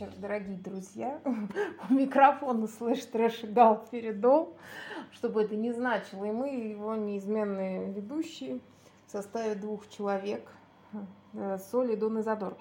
вечер, 0.00 0.12
дорогие 0.16 0.56
друзья. 0.56 1.20
У 1.90 1.92
микрофона 1.92 2.66
слэш 2.66 3.04
трэш 3.06 3.44
гал 3.44 3.84
передол, 3.90 4.56
чтобы 5.12 5.42
это 5.42 5.56
не 5.56 5.72
значило. 5.72 6.24
И 6.24 6.30
мы, 6.30 6.48
его 6.48 6.94
неизменные 6.94 7.92
ведущие, 7.92 8.60
в 9.06 9.10
составе 9.10 9.54
двух 9.54 9.88
человек. 9.88 10.48
Соли, 11.70 11.94
Дон 11.94 12.18
и 12.18 12.22
Задор. 12.22 12.56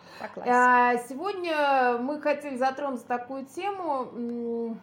А, 0.45 0.97
Сегодня 0.97 1.97
мы 1.99 2.21
хотели 2.21 2.57
затронуть 2.57 3.03
такую 3.05 3.45
тему. 3.45 4.75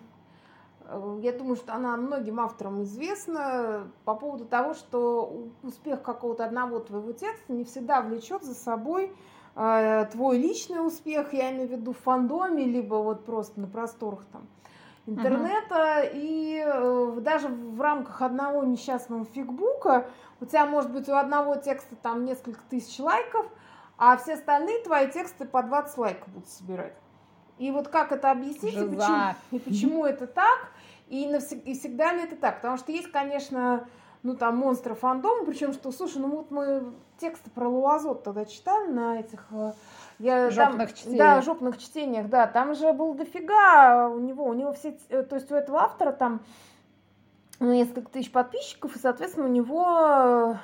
э, 0.81 1.19
Я 1.23 1.33
думаю, 1.33 1.55
что 1.55 1.75
она 1.75 1.97
многим 1.97 2.41
авторам 2.41 2.83
известна 2.83 3.89
по 4.05 4.17
поводу 4.17 4.45
того, 4.47 4.75
что 4.75 5.47
успех 5.63 6.03
какого-то 6.03 6.45
одного 6.45 6.81
твоего 6.81 7.13
текста 7.13 7.53
не 7.53 7.65
всегда 7.65 8.01
влечет 8.01 8.43
за 8.43 8.55
собой 8.55 9.15
твой 9.57 10.39
личный 10.39 10.87
успех, 10.87 11.33
я 11.33 11.51
имею 11.51 11.69
в 11.69 11.73
виду 11.73 11.93
в 11.93 11.99
фандоме, 11.99 12.65
либо 12.65 12.97
вот 12.97 13.25
просто 13.25 13.59
на 13.61 13.67
просторах 13.67 14.25
там 14.33 14.47
интернета. 15.07 16.03
И 16.13 16.63
э, 16.65 17.19
даже 17.21 17.49
в 17.49 17.81
рамках 17.81 18.21
одного 18.23 18.65
несчастного 18.65 19.25
фигбука 19.25 20.07
у 20.41 20.45
тебя 20.45 20.67
может 20.67 20.93
быть 20.93 21.09
у 21.09 21.15
одного 21.15 21.57
текста 21.57 21.97
там 21.97 22.25
несколько 22.25 22.61
тысяч 22.69 22.99
лайков, 22.99 23.47
а 23.97 24.17
все 24.19 24.35
остальные 24.35 24.81
твои 24.83 25.11
тексты 25.11 25.47
по 25.47 25.63
20 25.63 25.97
лайков 25.99 26.29
будут 26.29 26.49
собирать. 26.49 26.95
И 27.59 27.71
вот 27.71 27.89
как 27.89 28.13
это 28.13 28.31
объяснить, 28.31 28.75
и 28.75 28.77
почему, 28.97 28.99
и 29.53 29.59
почему 29.59 30.05
это 30.05 30.27
так, 30.27 30.69
и, 31.09 31.25
навсег- 31.27 31.63
и 31.63 31.73
всегда 31.73 32.13
ли 32.13 32.25
это 32.25 32.37
так? 32.37 32.57
Потому 32.57 32.77
что 32.77 32.93
есть, 32.93 33.11
конечно, 33.11 33.89
ну 34.27 34.35
там 34.37 34.57
монстры 34.57 34.95
фандома, 34.95 35.45
причем 35.47 35.73
что, 35.73 35.93
слушай, 35.93 36.19
ну 36.19 36.29
вот 36.29 36.51
мы 36.51 36.83
тексты 37.19 37.49
про 37.51 37.69
Луазот 37.69 38.25
тогда 38.25 38.45
читали 38.45 38.91
на 38.91 39.21
этих 39.21 39.45
э, 39.53 39.73
я, 40.19 40.51
там- 40.51 40.51
Жопных 40.51 40.95
чтениях. 40.95 41.19
Да, 41.19 41.43
жопных 41.43 41.79
чтениях, 41.79 42.29
да. 42.29 42.47
Там 42.49 42.75
же 42.75 42.93
был 42.93 43.15
дофига 43.15 44.09
у 44.09 44.19
него, 44.19 44.45
у 44.45 44.53
него 44.53 44.73
все, 44.73 44.99
э, 45.11 45.23
то 45.23 45.37
есть 45.37 45.51
у 45.53 45.55
этого 45.55 45.81
автора 45.81 46.11
там 46.13 46.41
ну, 47.61 47.73
несколько 47.73 48.11
тысяч 48.11 48.33
подписчиков, 48.33 48.97
и, 48.97 48.99
соответственно, 48.99 49.47
у 49.47 49.51
него, 49.51 50.57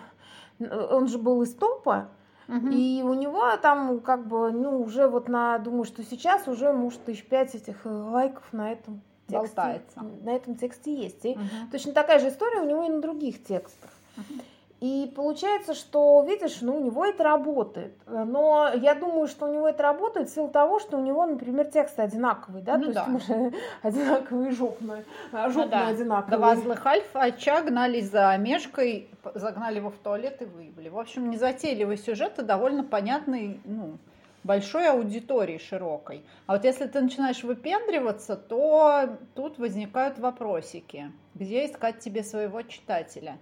э, 0.59 0.87
он 0.91 1.07
же 1.07 1.19
был 1.19 1.41
из 1.43 1.55
топа, 1.55 2.09
Мгм. 2.49 2.71
и 2.71 3.03
у 3.03 3.15
него 3.15 3.57
там 3.59 4.01
как 4.01 4.27
бы, 4.27 4.51
ну, 4.51 4.83
уже 4.83 5.07
вот 5.07 5.29
на, 5.29 5.59
думаю, 5.59 5.85
что 5.85 6.03
сейчас 6.03 6.49
уже, 6.49 6.73
может, 6.73 7.05
тысяч 7.05 7.25
пять 7.27 7.55
этих 7.55 7.77
лайков 7.85 8.45
на 8.53 8.73
этом 8.73 9.01
тексте, 9.41 9.57
Болтается. 9.57 10.01
на 10.23 10.31
этом 10.31 10.55
тексте 10.57 10.95
есть. 10.95 11.25
И 11.25 11.35
Мгм. 11.35 11.71
точно 11.71 11.93
такая 11.93 12.19
же 12.19 12.29
история 12.29 12.61
у 12.61 12.67
него 12.67 12.85
и 12.85 12.89
на 12.89 13.01
других 13.01 13.43
текстах. 13.45 13.91
Мгм. 14.17 14.41
И 14.81 15.13
получается, 15.15 15.75
что, 15.75 16.25
видишь, 16.29 16.59
ну, 16.61 16.77
у 16.77 16.81
него 16.81 17.05
это 17.07 17.23
работает. 17.23 17.93
Но 18.09 18.69
я 18.75 18.97
думаю, 18.97 19.29
что 19.29 19.47
у 19.47 19.55
него 19.55 19.69
это 19.69 19.81
работает 19.85 20.29
в 20.29 20.35
силу 20.35 20.49
того, 20.49 20.81
что 20.81 20.97
у 20.97 21.01
него, 21.01 21.25
например, 21.25 21.67
тексты 21.67 22.03
одинаковые, 22.03 22.65
да? 22.65 22.79
Ну 22.79 22.87
То 22.87 22.93
да. 22.95 23.07
есть 23.09 23.29
мы 23.29 23.53
одинаковые 23.83 24.51
жопные, 24.51 25.05
а, 25.31 25.49
жопные 25.51 25.69
да. 25.71 25.87
одинаковые. 25.87 26.37
Два 26.37 26.57
злых 26.57 26.85
альфа 26.85 27.31
гнались 27.65 28.11
за 28.11 28.37
Мешкой, 28.39 29.09
загнали 29.37 29.77
его 29.77 29.91
в 29.91 29.99
туалет 29.99 30.43
и 30.43 30.47
выявили. 30.47 30.89
В 30.89 30.99
общем, 30.99 31.31
незатейливый 31.31 31.97
сюжет 31.97 32.41
и 32.41 32.43
довольно 32.43 32.83
понятный, 32.83 33.61
ну, 33.65 33.99
большой 34.45 34.89
аудитории 34.89 35.59
широкой. 35.59 36.25
А 36.47 36.55
вот 36.55 36.65
если 36.65 36.87
ты 36.87 37.01
начинаешь 37.01 37.43
выпендриваться, 37.43 38.37
то 38.37 39.17
тут 39.35 39.59
возникают 39.59 40.19
вопросики. 40.19 41.13
Где 41.35 41.67
искать 41.67 42.01
тебе 42.01 42.23
своего 42.23 42.63
читателя? 42.63 43.39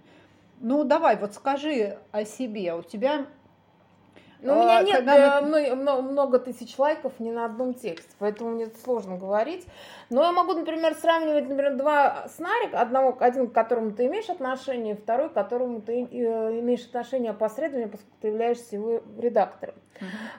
Ну, 0.59 0.83
давай, 0.83 1.17
вот 1.17 1.33
скажи 1.33 1.97
о 2.11 2.23
себе. 2.23 2.75
У 2.75 2.83
тебя 2.83 3.25
Но 4.41 4.53
у 4.53 4.63
меня 4.63 4.79
А, 4.79 4.83
нет 4.83 4.95
когда 4.97 5.39
э, 5.39 5.41
мно- 5.45 5.75
мно- 5.75 6.01
много 6.01 6.39
тысяч 6.39 6.77
лайков 6.79 7.19
ни 7.19 7.29
на 7.31 7.45
одном 7.45 7.73
тексте, 7.73 8.11
поэтому 8.19 8.51
мне 8.51 8.65
это 8.65 8.79
сложно 8.79 9.17
говорить. 9.17 9.65
Но 10.09 10.23
я 10.23 10.31
могу, 10.31 10.53
например, 10.53 10.95
сравнивать, 10.95 11.47
например, 11.47 11.75
два 11.77 12.27
сценария, 12.27 12.75
одного, 12.75 13.15
один, 13.19 13.47
к 13.47 13.53
которому 13.53 13.91
ты 13.91 14.07
имеешь 14.07 14.29
отношение, 14.29 14.95
второй, 14.95 15.29
к 15.29 15.33
которому 15.33 15.81
ты 15.81 16.03
э, 16.03 16.59
имеешь 16.59 16.85
отношение 16.85 17.31
опосредованно, 17.31 17.87
поскольку 17.87 18.15
ты 18.21 18.27
являешься 18.29 18.75
его 18.75 19.03
редактором. 19.19 19.75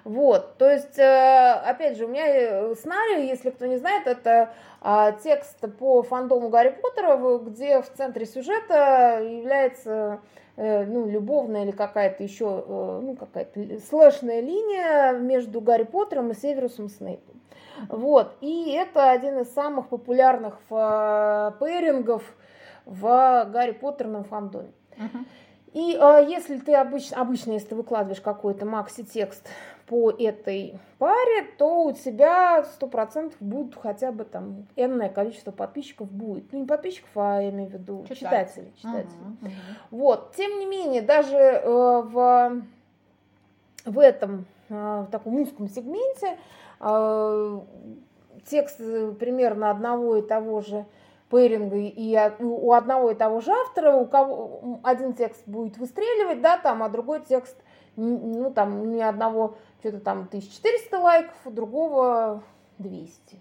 Вот, 0.04 0.56
то 0.58 0.70
есть, 0.70 0.98
э, 0.98 1.52
опять 1.64 1.96
же, 1.96 2.06
у 2.06 2.08
меня 2.08 2.26
э, 2.26 2.74
сценарий, 2.74 3.26
если 3.28 3.50
кто 3.50 3.66
не 3.66 3.76
знает, 3.76 4.06
это 4.06 4.52
а, 4.80 5.12
текст 5.12 5.58
по 5.78 6.02
фандому 6.02 6.48
Гарри 6.48 6.70
Поттера, 6.70 7.38
где 7.38 7.80
в 7.80 7.90
центре 7.90 8.26
сюжета 8.26 9.20
является 9.22 10.20
э, 10.56 10.84
ну, 10.84 11.06
любовная 11.06 11.64
или 11.64 11.70
какая-то 11.70 12.22
еще, 12.22 12.64
ну, 12.66 13.16
какая-то 13.18 13.80
слэшная 13.88 14.40
линия 14.40 15.12
между 15.12 15.60
Гарри 15.60 15.84
Поттером 15.84 16.30
и 16.30 16.34
Северусом 16.34 16.88
Снейпом. 16.88 17.40
Вот, 17.88 18.36
и 18.40 18.72
это 18.72 19.10
один 19.10 19.38
из 19.40 19.52
самых 19.52 19.88
популярных 19.88 20.58
пэрингов 20.68 22.22
в 22.84 23.48
Гарри 23.52 23.72
Поттерном 23.72 24.24
фандоме. 24.24 24.72
Мгм. 24.96 25.26
И 25.72 25.96
э, 25.98 26.26
если 26.28 26.58
ты 26.58 26.74
обычно, 26.74 27.20
обычно, 27.20 27.52
если 27.52 27.68
ты 27.68 27.74
выкладываешь 27.74 28.20
какой-то 28.20 28.66
макси-текст 28.66 29.48
по 29.86 30.10
этой 30.10 30.78
паре, 30.98 31.44
то 31.56 31.84
у 31.84 31.92
тебя 31.92 32.64
сто 32.64 32.86
процентов 32.86 33.36
будет 33.40 33.74
хотя 33.74 34.12
бы 34.12 34.24
там 34.24 34.66
энное 34.76 35.08
количество 35.08 35.50
подписчиков 35.50 36.10
будет. 36.10 36.52
Ну, 36.52 36.60
не 36.60 36.66
подписчиков, 36.66 37.10
а 37.14 37.40
я 37.40 37.50
имею 37.50 37.70
в 37.70 37.72
виду 37.72 38.04
Читателей. 38.08 38.16
читателей. 38.16 38.72
читателей. 38.76 39.24
Мгм, 39.24 39.38
мгм. 39.40 39.52
Вот, 39.90 40.34
тем 40.36 40.58
не 40.58 40.66
менее, 40.66 41.00
даже 41.00 41.36
э, 41.36 41.66
в, 41.66 42.62
в 43.86 43.98
этом 43.98 44.44
э, 44.68 45.04
в 45.06 45.10
таком 45.10 45.36
узком 45.36 45.68
сегменте 45.68 46.36
э, 46.80 47.60
текст 48.46 48.76
э, 48.78 49.12
примерно 49.18 49.70
одного 49.70 50.16
и 50.16 50.22
того 50.22 50.60
же 50.60 50.84
пэринга 51.32 51.78
и 51.78 52.15
у 52.41 52.72
одного 52.72 53.10
и 53.10 53.15
того 53.15 53.41
же 53.41 53.50
автора, 53.50 53.94
у 53.94 54.04
кого 54.04 54.81
один 54.82 55.15
текст 55.15 55.43
будет 55.48 55.78
выстреливать, 55.78 56.43
да, 56.43 56.59
там, 56.59 56.82
а 56.82 56.91
другой 56.91 57.25
текст, 57.25 57.56
ну, 57.97 58.53
там, 58.53 58.93
ни 58.93 59.00
одного 59.00 59.56
что-то 59.81 60.00
там 60.00 60.19
1400 60.28 60.98
лайков, 60.98 61.34
у 61.47 61.50
другого 61.50 62.43
200. 62.76 63.41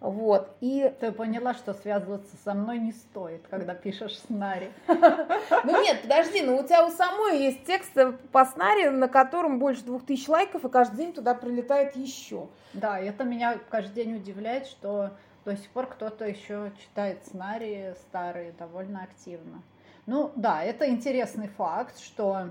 Вот, 0.00 0.50
и 0.60 0.92
Ты 1.00 1.12
поняла, 1.12 1.54
что 1.54 1.72
связываться 1.74 2.36
со 2.42 2.54
мной 2.54 2.78
не 2.78 2.92
стоит, 2.92 3.46
когда 3.48 3.74
пишешь 3.74 4.18
сценарий. 4.18 4.70
Ну 4.88 5.82
нет, 5.82 6.02
подожди, 6.02 6.42
ну 6.42 6.58
у 6.58 6.62
тебя 6.62 6.86
у 6.86 6.90
самой 6.90 7.38
есть 7.38 7.64
текст 7.64 7.96
э, 7.96 8.12
по 8.32 8.44
снаре, 8.44 8.90
на 8.90 9.08
котором 9.08 9.58
больше 9.58 9.82
двух 9.84 10.04
тысяч 10.04 10.28
лайков, 10.28 10.64
и 10.64 10.68
каждый 10.68 10.96
день 10.96 11.12
туда 11.12 11.34
прилетает 11.34 11.96
еще. 11.96 12.48
Да, 12.74 12.98
это 12.98 13.24
меня 13.24 13.58
каждый 13.70 13.94
день 14.04 14.16
удивляет, 14.16 14.66
что 14.66 15.12
до 15.44 15.56
сих 15.56 15.68
пор 15.70 15.86
кто-то 15.86 16.26
еще 16.26 16.72
читает 16.78 17.24
сценарии 17.24 17.94
старые 18.08 18.52
довольно 18.52 19.02
активно. 19.02 19.62
Ну 20.06 20.32
да, 20.36 20.62
это 20.62 20.88
интересный 20.88 21.48
факт, 21.48 21.98
что 21.98 22.50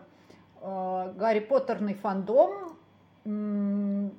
э, 0.61 1.13
Гарри 1.15 1.39
Поттерный 1.39 1.93
фандом, 1.93 2.77
м, 3.25 4.11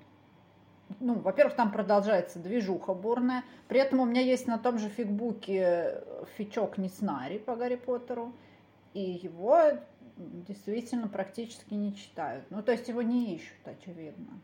ну, 1.00 1.14
во-первых, 1.14 1.56
там 1.56 1.72
продолжается 1.72 2.38
движуха 2.38 2.94
бурная. 2.94 3.42
При 3.68 3.80
этом 3.80 4.00
у 4.00 4.04
меня 4.04 4.20
есть 4.20 4.46
на 4.46 4.58
том 4.58 4.78
же 4.78 4.88
фигбуке 4.88 6.02
фичок 6.36 6.78
не 6.78 6.88
сценарий 6.88 7.38
по 7.38 7.56
Гарри 7.56 7.76
Поттеру, 7.76 8.32
и 8.92 9.00
его 9.00 9.60
действительно 10.16 11.08
практически 11.08 11.75
не 11.75 11.94
читают. 11.94 12.44
Ну, 12.50 12.62
то 12.62 12.72
есть 12.72 12.88
его 12.88 13.02
не 13.02 13.34
ищут, 13.34 13.56
очевидно. 13.64 14.41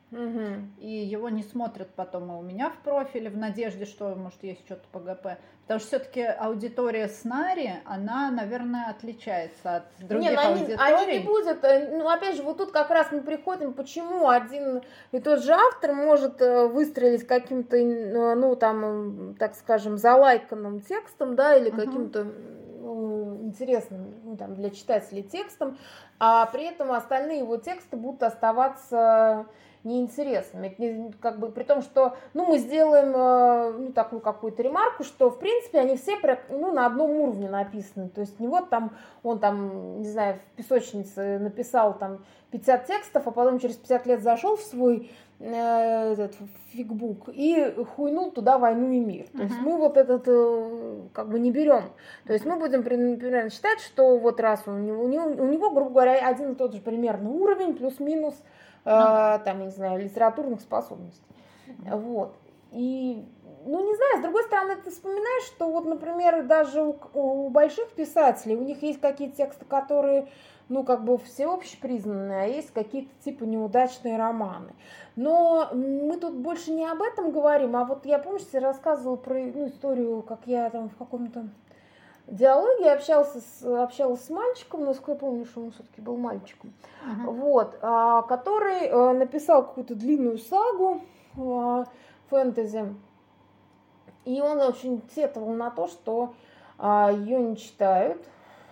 И 0.78 0.90
его 0.90 1.28
не 1.28 1.42
смотрят 1.42 1.88
потом 1.94 2.30
и 2.30 2.34
у 2.34 2.42
меня 2.42 2.70
в 2.70 2.78
профиле 2.78 3.30
в 3.30 3.36
надежде, 3.36 3.84
что, 3.84 4.14
может, 4.16 4.42
есть 4.42 4.64
что-то 4.66 4.86
по 4.90 4.98
ГП. 4.98 5.38
Потому 5.62 5.78
что 5.78 5.88
все-таки 5.88 6.22
аудитория 6.22 7.06
Снари, 7.06 7.74
она, 7.84 8.32
наверное, 8.32 8.90
отличается 8.90 9.76
от 9.76 9.84
других 10.00 10.30
не, 10.30 10.34
ну 10.34 10.40
они, 10.40 10.60
аудиторий. 10.62 10.94
они 10.96 11.18
не 11.18 11.24
будут, 11.24 11.64
э, 11.64 11.96
ну 11.96 12.08
опять 12.08 12.36
же, 12.36 12.42
вот 12.42 12.58
тут 12.58 12.72
как 12.72 12.90
раз 12.90 13.12
мы 13.12 13.20
приходим, 13.20 13.72
почему 13.72 14.28
один 14.28 14.82
и 15.12 15.20
тот 15.20 15.44
же 15.44 15.52
автор 15.52 15.92
может 15.92 16.42
э, 16.42 16.66
выстрелить 16.66 17.24
каким-то, 17.24 17.76
э, 17.76 18.34
ну 18.34 18.56
там, 18.56 19.36
так 19.38 19.54
скажем, 19.54 19.96
залайканным 19.96 20.80
текстом, 20.80 21.36
да, 21.36 21.54
или 21.54 21.70
каким-то 21.70 22.26
интересным 23.42 24.14
ну, 24.24 24.36
там, 24.36 24.54
для 24.54 24.70
читателей 24.70 25.22
текстом, 25.22 25.78
а 26.18 26.46
при 26.46 26.64
этом 26.64 26.92
остальные 26.92 27.38
его 27.38 27.56
тексты 27.56 27.96
будут 27.96 28.22
оставаться 28.22 29.46
неинтересными. 29.84 30.68
Это 30.68 30.82
не- 30.82 31.12
как 31.20 31.38
бы 31.38 31.50
при 31.50 31.62
том, 31.62 31.82
что 31.82 32.16
ну, 32.34 32.46
мы 32.46 32.58
сделаем 32.58 33.14
э, 33.14 33.72
ну, 33.78 33.92
такую 33.92 34.20
какую-то 34.20 34.62
ремарку, 34.62 35.04
что 35.04 35.30
в 35.30 35.38
принципе 35.38 35.78
они 35.80 35.96
все 35.96 36.18
ну, 36.50 36.72
на 36.72 36.86
одном 36.86 37.10
уровне 37.12 37.48
написаны. 37.48 38.08
То 38.08 38.20
есть 38.20 38.38
не 38.40 38.48
вот 38.48 38.68
там 38.68 38.92
он 39.22 39.38
там, 39.38 40.00
не 40.00 40.08
знаю, 40.08 40.38
в 40.52 40.56
песочнице 40.56 41.38
написал 41.38 41.96
там 41.96 42.24
50 42.50 42.86
текстов, 42.86 43.26
а 43.26 43.30
потом 43.30 43.58
через 43.58 43.76
50 43.76 44.06
лет 44.06 44.22
зашел 44.22 44.56
в 44.56 44.62
свой 44.62 45.10
этот 45.40 46.34
фигбук 46.72 47.30
и 47.32 47.74
хуйнул 47.96 48.30
туда 48.30 48.58
войну 48.58 48.90
и 48.92 49.00
мир. 49.00 49.26
То 49.32 49.42
есть 49.42 49.58
мы 49.60 49.78
вот 49.78 49.96
этот 49.96 50.24
э, 50.26 51.00
как 51.14 51.30
бы 51.30 51.40
не 51.40 51.50
берем. 51.50 51.84
То 52.26 52.34
есть 52.34 52.44
мы 52.44 52.56
будем 52.56 52.82
при- 52.82 53.16
примерно 53.16 53.48
считать, 53.48 53.80
что 53.80 54.18
вот 54.18 54.38
раз 54.38 54.62
у 54.66 54.72
него, 54.72 55.02
у 55.02 55.08
него, 55.08 55.24
у 55.24 55.46
него, 55.46 55.70
грубо 55.70 55.90
говоря, 55.90 56.28
один 56.28 56.52
и 56.52 56.54
тот 56.54 56.74
же 56.74 56.80
примерно 56.80 57.30
уровень, 57.30 57.74
плюс-минус, 57.74 58.34
э, 58.34 58.40
да. 58.84 59.38
там, 59.38 59.60
я 59.60 59.64
не 59.64 59.70
знаю, 59.70 59.98
литературных 60.00 60.60
способностей. 60.60 61.24
Вот. 61.90 62.36
и, 62.72 63.24
ну, 63.64 63.86
не 63.86 63.94
знаю, 63.94 64.18
с 64.18 64.22
другой 64.22 64.42
стороны, 64.44 64.76
ты 64.76 64.90
вспоминаешь, 64.90 65.44
что 65.44 65.70
вот, 65.70 65.86
например, 65.86 66.44
даже 66.44 66.82
у, 66.82 66.96
у 67.14 67.48
больших 67.48 67.90
писателей, 67.92 68.56
у 68.56 68.62
них 68.62 68.82
есть 68.82 69.00
какие-то 69.00 69.36
тексты, 69.36 69.64
которые 69.64 70.28
ну, 70.70 70.84
как 70.84 71.04
бы 71.04 71.18
всеобщепризнанные, 71.18 72.42
а 72.42 72.46
есть 72.46 72.72
какие-то 72.72 73.10
типа 73.24 73.42
неудачные 73.42 74.16
романы. 74.16 74.72
Но 75.16 75.68
мы 75.74 76.16
тут 76.16 76.34
больше 76.34 76.70
не 76.70 76.86
об 76.86 77.02
этом 77.02 77.32
говорим, 77.32 77.76
а 77.76 77.84
вот 77.84 78.06
я, 78.06 78.20
помню, 78.20 78.40
я 78.52 78.60
рассказывала 78.60 79.16
про 79.16 79.34
ну, 79.34 79.66
историю, 79.66 80.22
как 80.22 80.40
я 80.46 80.70
там 80.70 80.88
в 80.88 80.96
каком-то 80.96 81.48
диалоге 82.28 82.92
общался 82.92 83.40
с, 83.40 83.82
общалась 83.82 84.24
с 84.24 84.30
мальчиком, 84.30 84.84
насколько 84.84 85.12
я 85.12 85.18
помню, 85.18 85.44
что 85.44 85.60
он 85.60 85.72
все-таки 85.72 86.00
был 86.00 86.16
мальчиком, 86.16 86.72
uh-huh. 87.04 87.30
вот, 87.32 87.78
а, 87.82 88.22
который 88.22 88.88
а, 88.88 89.12
написал 89.12 89.66
какую-то 89.66 89.96
длинную 89.96 90.38
сагу 90.38 91.00
а, 91.36 91.86
фэнтези, 92.28 92.94
и 94.24 94.40
он 94.40 94.60
очень 94.60 95.02
сетовал 95.14 95.52
на 95.52 95.70
то, 95.70 95.88
что 95.88 96.34
а, 96.78 97.10
ее 97.10 97.40
не 97.40 97.56
читают, 97.56 98.24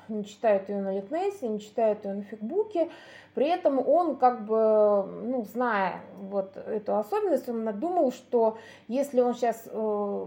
не 0.09 0.25
читают 0.25 0.69
ее 0.69 0.81
на 0.81 0.95
Литнесе, 0.95 1.49
не 1.49 1.61
читают 1.61 2.05
ее 2.05 2.15
на 2.15 2.23
Фигбуке. 2.23 2.89
При 3.35 3.49
этом 3.49 3.79
он, 3.87 4.17
как 4.17 4.47
бы, 4.47 5.05
ну, 5.25 5.45
зная 5.45 6.01
вот 6.19 6.57
эту 6.57 6.97
особенность, 6.97 7.49
он 7.49 7.65
надумал, 7.65 8.11
что 8.11 8.59
если 8.89 9.21
он 9.21 9.35
сейчас 9.35 9.69
э, 9.71 10.27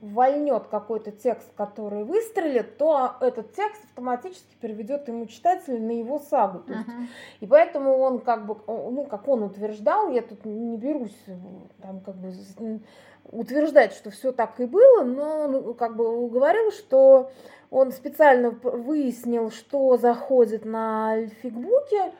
вольнет 0.00 0.68
какой-то 0.68 1.10
текст, 1.10 1.48
который 1.54 2.04
выстрелит, 2.04 2.78
то 2.78 3.16
этот 3.20 3.52
текст 3.52 3.82
автоматически 3.84 4.56
переведет 4.60 5.06
ему 5.08 5.26
читателя 5.26 5.78
на 5.78 5.92
его 5.92 6.18
сагу. 6.18 6.60
То 6.60 6.72
есть, 6.72 6.88
uh-huh. 6.88 7.06
И 7.40 7.46
поэтому 7.46 7.98
он 7.98 8.20
как 8.20 8.46
бы, 8.46 8.56
ну, 8.66 9.04
как 9.04 9.28
он 9.28 9.42
утверждал, 9.42 10.10
я 10.10 10.22
тут 10.22 10.44
не 10.44 10.76
берусь 10.76 11.16
там 11.82 12.00
как 12.00 12.16
бы 12.16 12.32
утверждать, 13.30 13.92
что 13.92 14.10
все 14.10 14.32
так 14.32 14.58
и 14.60 14.66
было, 14.66 15.02
но 15.02 15.40
он 15.40 15.74
как 15.74 15.96
бы 15.96 16.28
говорил, 16.28 16.70
что 16.70 17.30
он 17.70 17.92
специально 17.92 18.50
выяснил, 18.50 19.50
что 19.50 19.96
заходит 19.96 20.64
на 20.64 21.26
фигбуке 21.42 22.12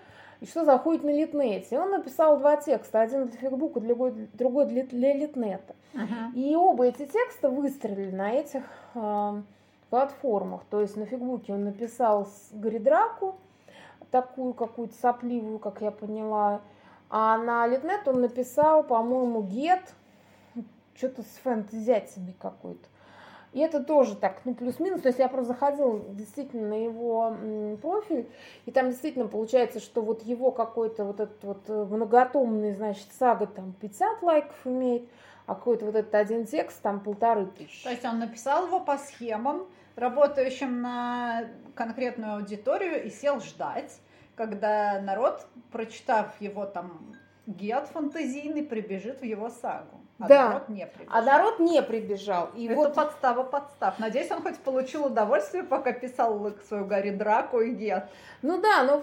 и 0.46 0.48
что 0.48 0.64
заходит 0.64 1.02
на 1.02 1.10
литнете. 1.10 1.78
Он 1.78 1.90
написал 1.90 2.38
два 2.38 2.56
текста, 2.56 3.00
один 3.00 3.26
для 3.26 3.38
фигбука, 3.38 3.80
другой, 3.80 4.12
другой 4.32 4.66
для, 4.66 4.84
для 4.84 5.12
литнета. 5.12 5.74
Uh-huh. 5.92 6.32
И 6.34 6.54
оба 6.54 6.86
эти 6.86 7.04
текста 7.04 7.50
выстрелили 7.50 8.14
на 8.14 8.30
этих 8.30 8.62
э, 8.94 9.42
платформах. 9.90 10.62
То 10.70 10.80
есть 10.80 10.96
на 10.96 11.04
фигбуке 11.04 11.52
он 11.52 11.64
написал 11.64 12.28
Гридраку, 12.52 13.34
такую 14.12 14.54
какую-то 14.54 14.94
сопливую, 14.94 15.58
как 15.58 15.80
я 15.80 15.90
поняла, 15.90 16.60
а 17.10 17.38
на 17.38 17.66
литнет 17.66 18.06
он 18.06 18.20
написал, 18.20 18.84
по-моему, 18.84 19.42
Гет, 19.42 19.94
что-то 20.94 21.22
с 21.22 21.40
фэнтезятами 21.42 22.36
какой-то. 22.38 22.86
И 23.56 23.60
это 23.60 23.82
тоже 23.82 24.16
так, 24.16 24.42
ну, 24.44 24.54
плюс-минус. 24.54 25.00
То 25.00 25.08
есть 25.08 25.18
я 25.18 25.28
просто 25.28 25.54
заходила 25.54 25.98
действительно 26.10 26.68
на 26.68 26.84
его 26.84 27.34
профиль, 27.80 28.28
и 28.66 28.70
там 28.70 28.90
действительно 28.90 29.28
получается, 29.28 29.80
что 29.80 30.02
вот 30.02 30.22
его 30.24 30.50
какой-то 30.50 31.06
вот 31.06 31.20
этот 31.20 31.42
вот 31.42 31.70
э, 31.70 31.84
многотомный, 31.86 32.74
значит, 32.74 33.06
сага 33.18 33.46
там 33.46 33.72
50 33.80 34.22
лайков 34.22 34.54
имеет, 34.66 35.08
а 35.46 35.54
какой-то 35.54 35.86
вот 35.86 35.94
этот 35.94 36.14
один 36.14 36.44
текст 36.44 36.82
там 36.82 37.00
полторы 37.00 37.46
тысячи. 37.46 37.84
То 37.84 37.90
есть 37.92 38.04
он 38.04 38.18
написал 38.18 38.66
его 38.66 38.78
по 38.78 38.98
схемам, 38.98 39.66
работающим 39.94 40.82
на 40.82 41.44
конкретную 41.74 42.34
аудиторию, 42.34 43.02
и 43.04 43.08
сел 43.08 43.40
ждать, 43.40 44.02
когда 44.34 45.00
народ, 45.00 45.46
прочитав 45.72 46.38
его 46.42 46.66
там 46.66 47.16
гет 47.46 47.88
фантазийный, 47.88 48.64
прибежит 48.64 49.22
в 49.22 49.24
его 49.24 49.48
сагу. 49.48 50.05
А 50.18 50.28
да. 50.28 50.48
народ 50.48 50.68
не 50.70 50.86
прибежал. 50.86 51.18
А 51.18 51.22
народ 51.22 51.58
не 51.58 51.82
прибежал. 51.82 52.50
И 52.54 52.66
Это 52.66 52.74
вот... 52.74 52.94
подстава 52.94 53.42
подстав. 53.42 53.98
Надеюсь, 53.98 54.30
он 54.30 54.40
хоть 54.42 54.58
получил 54.58 55.06
удовольствие, 55.06 55.62
пока 55.62 55.92
писал 55.92 56.52
свою 56.66 56.86
Гарри 56.86 57.10
Драку 57.10 57.60
и 57.60 57.70
Гет. 57.70 58.04
Ну 58.40 58.58
да, 58.58 58.82
но, 58.84 59.02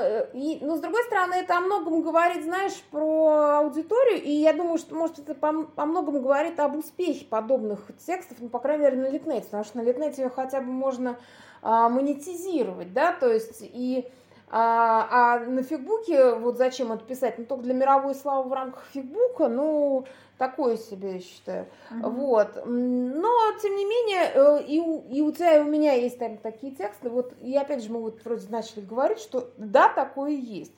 э, 0.00 0.28
и, 0.32 0.58
но 0.62 0.76
с 0.76 0.80
другой 0.80 1.04
стороны, 1.04 1.34
это 1.34 1.58
о 1.58 1.60
многом 1.60 2.00
говорит, 2.00 2.44
знаешь, 2.44 2.80
про 2.90 3.58
аудиторию, 3.58 4.22
и 4.22 4.30
я 4.30 4.54
думаю, 4.54 4.78
что, 4.78 4.94
может, 4.94 5.18
это 5.18 5.34
по, 5.34 5.64
по 5.64 5.84
многому 5.84 6.20
говорит 6.20 6.58
об 6.58 6.76
успехе 6.76 7.26
подобных 7.26 7.90
текстов, 8.06 8.38
ну, 8.40 8.48
по 8.48 8.58
крайней 8.58 8.84
мере, 8.84 8.96
на 8.96 9.10
Литнете, 9.10 9.44
потому 9.44 9.64
что 9.64 9.76
на 9.76 9.82
Литнете 9.82 10.22
ее 10.22 10.30
хотя 10.30 10.60
бы 10.60 10.70
можно 10.70 11.16
а, 11.62 11.88
монетизировать, 11.88 12.92
да, 12.92 13.12
то 13.12 13.30
есть 13.30 13.58
и 13.60 14.08
а, 14.48 15.08
а 15.10 15.38
на 15.40 15.62
Фигбуке, 15.62 16.34
вот 16.34 16.56
зачем 16.56 16.92
это 16.92 17.04
писать? 17.04 17.38
Ну, 17.38 17.44
только 17.44 17.64
для 17.64 17.74
мировой 17.74 18.14
славы 18.14 18.48
в 18.48 18.52
рамках 18.52 18.84
Фигбука, 18.92 19.48
ну, 19.48 20.06
такое 20.38 20.76
себе, 20.76 21.14
я 21.14 21.20
считаю. 21.20 21.66
Mm-hmm. 21.90 22.10
Вот. 22.10 22.62
Но, 22.64 23.52
тем 23.60 23.74
не 23.74 23.84
менее, 23.84 24.30
э, 24.34 24.62
и 24.64 24.80
у, 24.80 25.02
и 25.10 25.20
у 25.20 25.32
тебя, 25.32 25.56
и 25.56 25.60
у 25.60 25.64
меня 25.64 25.94
есть 25.94 26.18
там 26.18 26.36
такие 26.38 26.74
тексты. 26.74 27.10
Вот, 27.10 27.34
и 27.40 27.56
опять 27.56 27.82
же, 27.82 27.90
мы 27.90 28.00
вот 28.00 28.24
вроде 28.24 28.48
начали 28.48 28.84
говорить, 28.84 29.18
что 29.18 29.50
да, 29.56 29.88
такое 29.88 30.30
есть. 30.30 30.74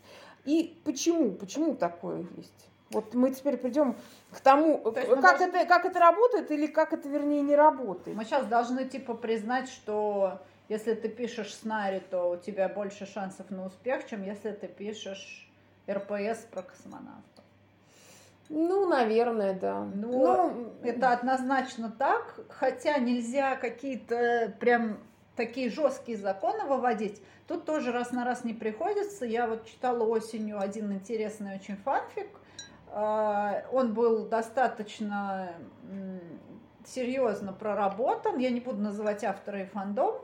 И 0.47 0.81
почему? 0.85 1.33
Почему 1.33 1.75
такое 1.75 2.27
есть? 2.37 2.69
Вот 2.91 3.13
мы 3.13 3.31
теперь 3.33 3.59
придем 3.59 3.97
к 4.33 4.41
тому, 4.41 4.79
То 4.79 4.93
как, 4.93 5.21
должны... 5.21 5.45
это, 5.45 5.67
как 5.67 5.85
это 5.85 5.99
работает 5.99 6.51
или 6.51 6.67
как 6.67 6.95
это, 6.95 7.07
вернее, 7.07 7.43
не 7.43 7.55
работает. 7.55 8.17
Мы 8.17 8.25
сейчас 8.25 8.47
должны, 8.47 8.87
типа, 8.87 9.13
признать, 9.13 9.69
что 9.69 10.41
если 10.69 10.95
ты 10.95 11.09
пишешь 11.09 11.55
сценарий, 11.55 12.01
то 12.01 12.31
у 12.31 12.37
тебя 12.37 12.69
больше 12.69 13.07
шансов 13.07 13.51
на 13.51 13.67
успех, 13.67 14.07
чем 14.09 14.23
если 14.23 14.53
ты 14.53 14.69
пишешь 14.69 15.51
РПС 15.91 16.47
про 16.51 16.63
космонавтов. 16.63 17.45
Ну, 18.51 18.89
наверное, 18.89 19.53
да. 19.55 19.85
Ну, 19.95 20.13
ну, 20.13 20.73
это 20.83 21.13
однозначно 21.13 21.91
так, 21.91 22.41
хотя 22.49 22.99
нельзя 22.99 23.57
какие-то 23.57 24.55
прям 24.59 24.99
такие 25.37 25.71
жесткие 25.71 26.19
законы 26.19 26.65
выводить. 26.65 27.23
Тут 27.47 27.65
тоже 27.65 27.93
раз 27.93 28.11
на 28.13 28.25
раз 28.25 28.45
не 28.45 28.55
приходится. 28.55 29.25
Я 29.25 29.47
вот 29.47 29.67
читала 29.67 30.05
осенью 30.05 30.61
один 30.61 30.93
интересный 30.93 31.55
очень 31.57 31.77
фанфик. 31.77 32.29
А, 32.91 33.65
он 33.73 33.95
был 33.95 34.27
достаточно 34.27 35.51
серьезно 36.87 37.53
проработан. 37.53 38.39
Я 38.39 38.51
не 38.51 38.61
буду 38.61 38.79
называть 38.79 39.25
автора 39.25 39.63
и 39.63 39.67
фандом, 39.67 40.15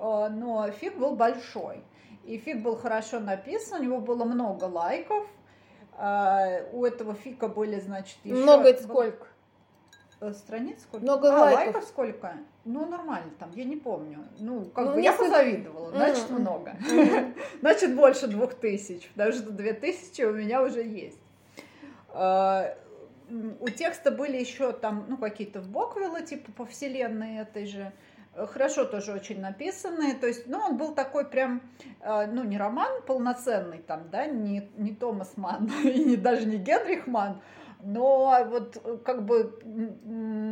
но 0.00 0.70
фиг 0.70 0.96
был 0.96 1.16
большой. 1.16 1.82
И 2.24 2.38
фиг 2.38 2.62
был 2.62 2.76
хорошо 2.76 3.20
написан, 3.20 3.80
у 3.80 3.84
него 3.84 4.00
было 4.00 4.24
много 4.24 4.64
лайков, 4.64 5.26
а, 5.92 6.60
у 6.72 6.84
этого 6.84 7.14
фика 7.14 7.48
были, 7.48 7.80
значит, 7.80 8.18
еще... 8.24 8.34
Много 8.34 8.68
это 8.68 8.82
сколько? 8.82 9.26
Э, 10.20 10.32
страниц 10.32 10.82
сколько? 10.82 11.04
Много 11.04 11.28
а, 11.28 11.40
лайков. 11.40 11.64
лайков 11.64 11.84
сколько? 11.84 12.32
Ну, 12.64 12.86
нормально 12.86 13.30
там, 13.38 13.50
я 13.54 13.64
не 13.64 13.76
помню. 13.76 14.24
Ну, 14.38 14.64
как 14.66 14.86
ну, 14.86 14.94
бы 14.94 15.00
я 15.00 15.12
позавидовала, 15.12 15.90
значит, 15.90 16.28
mm-hmm. 16.28 16.38
много. 16.38 16.70
Mm-hmm. 16.70 17.38
значит, 17.60 17.94
больше 17.94 18.26
двух 18.26 18.54
тысяч, 18.54 19.08
потому 19.10 19.32
что 19.32 19.50
две 19.50 19.72
тысячи 19.72 20.22
у 20.22 20.32
меня 20.32 20.62
уже 20.62 20.82
есть. 20.82 21.20
А, 22.08 22.74
у 23.60 23.68
текста 23.68 24.10
были 24.10 24.36
еще 24.36 24.72
там, 24.72 25.04
ну, 25.08 25.16
какие-то 25.16 25.60
в 25.60 25.68
боквиллы, 25.68 26.22
типа 26.22 26.50
по 26.52 26.66
вселенной 26.66 27.38
этой 27.38 27.66
же 27.66 27.92
хорошо 28.46 28.84
тоже 28.84 29.12
очень 29.12 29.40
написанные, 29.40 30.14
то 30.14 30.26
есть, 30.26 30.46
ну, 30.46 30.58
он 30.58 30.76
был 30.76 30.94
такой 30.94 31.26
прям, 31.26 31.62
э, 32.00 32.26
ну, 32.26 32.44
не 32.44 32.58
роман 32.58 33.02
полноценный 33.06 33.78
там, 33.78 34.10
да, 34.10 34.26
не, 34.26 34.68
не 34.76 34.94
Томас 34.94 35.36
Ман 35.36 35.70
и 35.84 36.04
не, 36.04 36.16
даже 36.16 36.46
не 36.46 36.58
Генрих 36.58 37.06
Ман, 37.06 37.40
но 37.82 38.44
вот 38.48 39.02
как 39.04 39.24
бы 39.24 39.58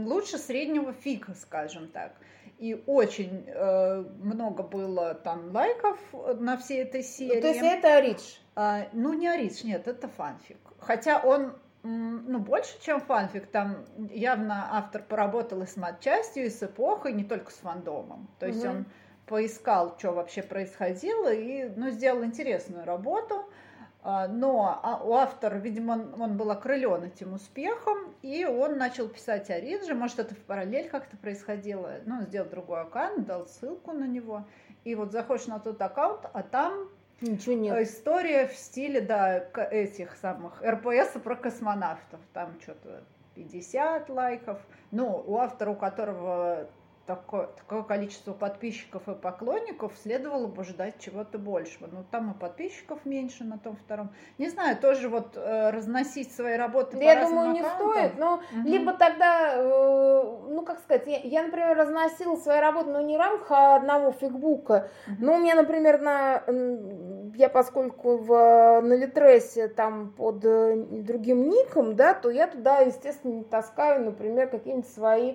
лучше 0.07 0.39
среднего 0.39 0.93
фига, 0.93 1.35
скажем 1.35 1.89
так. 1.89 2.13
И 2.59 2.83
очень 2.87 3.45
э, 3.49 4.05
много 4.21 4.63
было 4.63 5.15
там 5.15 5.51
лайков 5.53 5.99
на 6.39 6.57
всей 6.57 6.83
этой 6.83 7.03
серии. 7.03 7.35
Ну, 7.35 7.41
то 7.41 7.49
есть 7.49 7.63
это 7.63 7.97
Аридж? 7.97 8.37
А, 8.55 8.87
ну, 8.93 9.13
не 9.13 9.27
Аридж, 9.27 9.65
нет, 9.65 9.89
это 9.89 10.07
фанфик. 10.07 10.59
Хотя 10.79 11.19
он 11.19 11.55
ну, 11.85 12.39
больше, 12.39 12.81
чем 12.81 13.01
фанфик. 13.01 13.47
Там 13.47 13.85
явно 14.11 14.69
автор 14.73 15.03
поработал 15.03 15.63
и 15.63 15.67
с 15.67 15.77
матчастью, 15.77 16.47
и 16.47 16.51
с 16.51 16.63
эпохой, 16.63 17.13
не 17.13 17.25
только 17.25 17.51
с 17.51 17.57
фандомом. 17.57 18.29
То 18.39 18.47
есть 18.47 18.65
угу. 18.65 18.71
он 18.71 18.87
поискал, 19.27 19.95
что 19.99 20.13
вообще 20.13 20.43
происходило, 20.43 21.33
и 21.33 21.69
ну, 21.77 21.91
сделал 21.91 22.25
интересную 22.25 22.85
работу. 22.85 23.45
А, 24.03 24.29
но 24.29 24.81
а, 24.83 25.03
у 25.03 25.13
автора, 25.13 25.57
видимо, 25.57 26.13
он 26.19 26.37
был 26.37 26.51
окрылен 26.51 27.05
этим 27.05 27.35
успехом, 27.35 28.15
и 28.23 28.45
он 28.45 28.79
начал 28.79 29.09
писать 29.09 29.51
о 29.51 29.61
Ридже. 29.61 29.95
Может, 29.95 30.19
это 30.21 30.35
в 30.35 30.39
параллель 30.39 30.89
как-то 30.89 31.17
происходило. 31.17 32.01
Ну, 32.07 32.17
он 32.17 32.23
сделал 32.23 32.49
другой 32.49 32.83
аккаунт, 32.83 33.27
дал 33.27 33.47
ссылку 33.47 33.93
на 33.93 34.05
него. 34.05 34.47
И 34.85 34.95
вот 34.95 35.13
заходишь 35.13 35.47
на 35.47 35.59
тот 35.59 35.81
аккаунт, 35.81 36.21
а 36.33 36.43
там 36.43 36.89
Ничего 37.29 37.55
нет. 37.55 37.79
История 37.81 38.47
в 38.47 38.55
стиле, 38.55 39.01
да, 39.01 39.39
этих 39.71 40.17
самых 40.17 40.63
РПС 40.63 41.19
про 41.23 41.37
космонавтов. 41.37 42.21
Там 42.33 42.61
что-то 42.61 43.03
50 43.35 44.09
лайков. 44.11 44.61
Ну, 44.91 45.23
у 45.27 45.39
автора, 45.39 45.71
у 45.71 45.77
которого 45.77 46.69
такое, 47.07 47.49
такое 47.49 47.83
количество 47.83 48.33
подписчиков 48.33 49.09
и 49.09 49.15
поклонников, 49.15 49.93
следовало 50.03 50.47
бы 50.47 50.65
ждать 50.65 50.99
чего-то 50.99 51.39
большего. 51.39 51.89
Но 51.91 52.05
там 52.11 52.33
и 52.33 52.35
подписчиков 52.39 53.05
меньше 53.05 53.45
на 53.45 53.59
том 53.59 53.77
втором. 53.77 54.11
Не 54.39 54.49
знаю, 54.49 54.77
тоже 54.77 55.09
вот 55.09 55.37
э, 55.37 55.71
разносить 55.71 56.33
свои 56.33 56.57
работы 56.57 56.93
да 56.93 56.99
по 56.99 57.03
Я 57.03 57.27
думаю, 57.27 57.53
не 57.53 57.63
стоит, 57.63 58.19
но 58.19 58.35
угу. 58.35 58.69
либо 58.69 58.93
тогда, 58.95 59.55
э, 59.55 60.23
ну 60.49 60.63
как 60.63 60.81
сказать, 60.81 61.07
я, 61.07 61.19
я, 61.19 61.43
например, 61.45 61.77
разносила 61.77 62.37
свои 62.37 62.61
работы, 62.61 62.91
но 62.91 63.01
не 63.01 63.17
в 63.17 63.21
рамках 63.21 63.51
одного 63.51 64.13
фигбука, 64.13 64.89
угу. 65.07 65.17
но 65.21 65.35
у 65.35 65.39
меня, 65.39 65.55
например, 65.55 66.01
на, 66.01 66.43
я 67.35 67.49
поскольку 67.49 68.17
в, 68.17 68.81
на 68.81 68.95
Литресе 68.95 69.69
там 69.69 70.13
под 70.13 70.45
э, 70.45 70.77
другим 70.77 71.49
ником, 71.49 71.97
да, 71.97 72.15
то 72.15 72.31
я 72.31 72.47
туда, 72.47 72.79
естественно, 72.79 73.45
таскаю, 73.45 74.05
например, 74.05 74.49
какие-нибудь 74.49 74.89
свои 74.89 75.35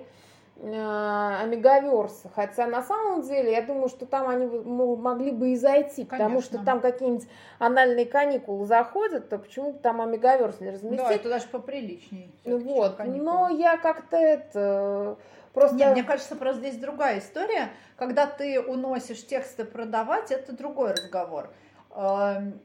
Э, 0.62 2.10
Хотя 2.36 2.68
на 2.68 2.84
самом 2.84 3.22
деле 3.22 3.52
я 3.52 3.62
думаю, 3.62 3.88
что 3.88 4.06
там 4.06 4.28
они 4.28 4.46
могли 4.46 5.32
бы 5.32 5.52
и 5.52 5.56
зайти, 5.56 6.04
Конечно. 6.04 6.18
потому 6.18 6.42
что 6.42 6.60
там 6.60 6.82
какие-нибудь 6.82 7.28
анальные 7.60 8.06
каникулы 8.06 8.66
заходят, 8.66 9.30
то 9.30 9.38
почему-то 9.38 9.80
там 9.80 10.02
омегаверс 10.02 10.60
не 10.60 10.72
разместить. 10.72 11.00
Да, 11.00 11.14
это 11.14 11.30
даже 11.30 11.48
поприличнее. 11.48 12.30
Вот, 12.46 13.00
но 13.06 13.50
я 13.50 13.78
как-то 13.78 14.18
это... 14.18 15.18
Просто... 15.54 15.78
Нет, 15.78 15.94
мне 15.94 16.04
кажется, 16.04 16.36
просто 16.36 16.60
здесь 16.60 16.78
другая 16.78 17.20
история. 17.20 17.70
Когда 17.98 18.28
ты 18.28 18.62
уносишь 18.62 19.26
тексты 19.26 19.66
продавать, 19.66 20.32
это 20.32 20.56
другой 20.56 20.92
разговор 20.92 21.50
эм, 21.96 22.60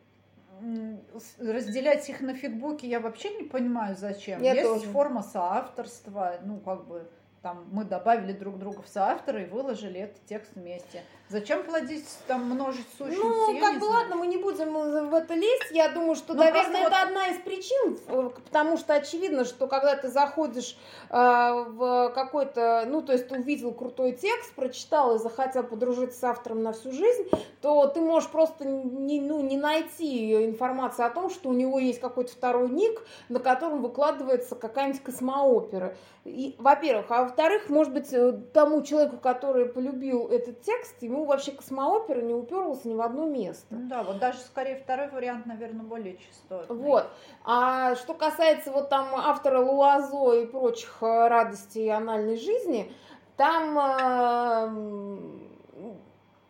разделять 1.39 2.09
их 2.09 2.21
на 2.21 2.35
фигбуки 2.35 2.87
я 2.87 3.01
вообще 3.01 3.31
не 3.31 3.45
понимаю, 3.45 3.97
зачем. 3.97 4.43
Я 4.43 4.53
Есть 4.53 4.67
тоже. 4.67 4.87
форма 4.87 5.23
соавторства, 5.23 6.35
ну, 6.45 6.59
как 6.59 6.87
бы 6.87 7.09
там 7.45 7.67
мы 7.71 7.85
добавили 7.85 8.33
друг 8.33 8.59
друга 8.59 8.81
в 8.81 8.89
соавторы 8.89 9.43
и 9.43 9.45
выложили 9.45 10.01
этот 10.01 10.25
текст 10.25 10.53
вместе. 10.55 11.03
Зачем 11.29 11.63
плодить 11.65 12.07
там 12.27 12.45
множить 12.45 12.87
сущности? 12.97 13.23
Ну, 13.23 13.61
как 13.61 13.79
бы 13.79 13.85
ладно, 13.85 14.17
мы 14.17 14.27
не 14.27 14.39
будем 14.39 14.73
в 15.09 15.15
это 15.15 15.35
лезть. 15.35 15.71
Я 15.71 15.91
думаю, 15.91 16.17
что, 16.17 16.33
ну, 16.33 16.41
наверное, 16.41 16.83
это 16.83 16.91
вот... 16.91 17.09
одна 17.09 17.29
из 17.29 17.39
причин, 17.41 17.99
потому 18.35 18.79
что 18.79 18.95
очевидно, 18.95 19.45
что 19.45 19.67
когда 19.67 19.95
ты 19.97 20.09
заходишь 20.09 20.77
э, 21.11 21.15
в 21.15 22.13
какой-то, 22.15 22.85
ну, 22.87 23.03
то 23.03 23.13
есть 23.13 23.29
ты 23.29 23.39
увидел 23.39 23.73
крутой 23.73 24.13
текст, 24.13 24.55
прочитал 24.55 25.17
и 25.17 25.19
захотел 25.19 25.65
подружиться 25.65 26.19
с 26.19 26.25
автором 26.25 26.63
на 26.63 26.73
всю 26.73 26.93
жизнь, 26.93 27.29
то 27.61 27.87
ты 27.89 28.01
можешь 28.01 28.31
просто 28.31 28.65
не, 28.65 29.21
ну, 29.21 29.43
не 29.43 29.59
найти 29.59 30.47
информацию 30.47 31.07
о 31.07 31.11
том, 31.11 31.29
что 31.29 31.51
у 31.51 31.53
него 31.53 31.79
есть 31.79 32.01
какой-то 32.01 32.33
второй 32.33 32.71
ник, 32.71 33.03
на 33.29 33.41
котором 33.41 33.83
выкладывается 33.83 34.55
какая-нибудь 34.55 35.03
космоопера. 35.03 35.95
И, 36.25 36.55
во-первых, 36.59 37.07
а 37.11 37.34
во-вторых, 37.35 37.69
может 37.69 37.93
быть, 37.93 38.13
э, 38.13 38.33
тому 38.53 38.83
человеку, 38.83 39.17
который 39.17 39.67
полюбил 39.67 40.29
этот 40.29 40.61
текст, 40.61 41.03
ему 41.03 41.25
вообще 41.25 41.51
космоопера 41.51 42.21
не 42.21 42.33
уперлась 42.33 42.85
ни 42.85 42.95
в 42.95 43.01
одно 43.01 43.27
место. 43.27 43.67
Да, 43.71 44.05
вот 44.05 44.21
даже 44.21 44.39
скорее 44.39 44.77
второй 44.77 45.09
вариант, 45.09 45.45
наверное, 45.45 45.85
более 45.85 46.17
частотный. 46.17 46.77
Вот. 46.77 47.09
А 47.45 47.97
что 47.97 48.15
касается 48.15 48.71
вот 48.71 48.89
там 48.89 49.09
автора 49.17 49.59
Луазо 49.59 50.35
и 50.35 50.47
прочих 50.47 50.99
э, 51.01 51.27
радостей 51.27 51.91
анальной 51.91 52.37
жизни, 52.37 52.93
там 53.37 53.77
э, 53.77 54.69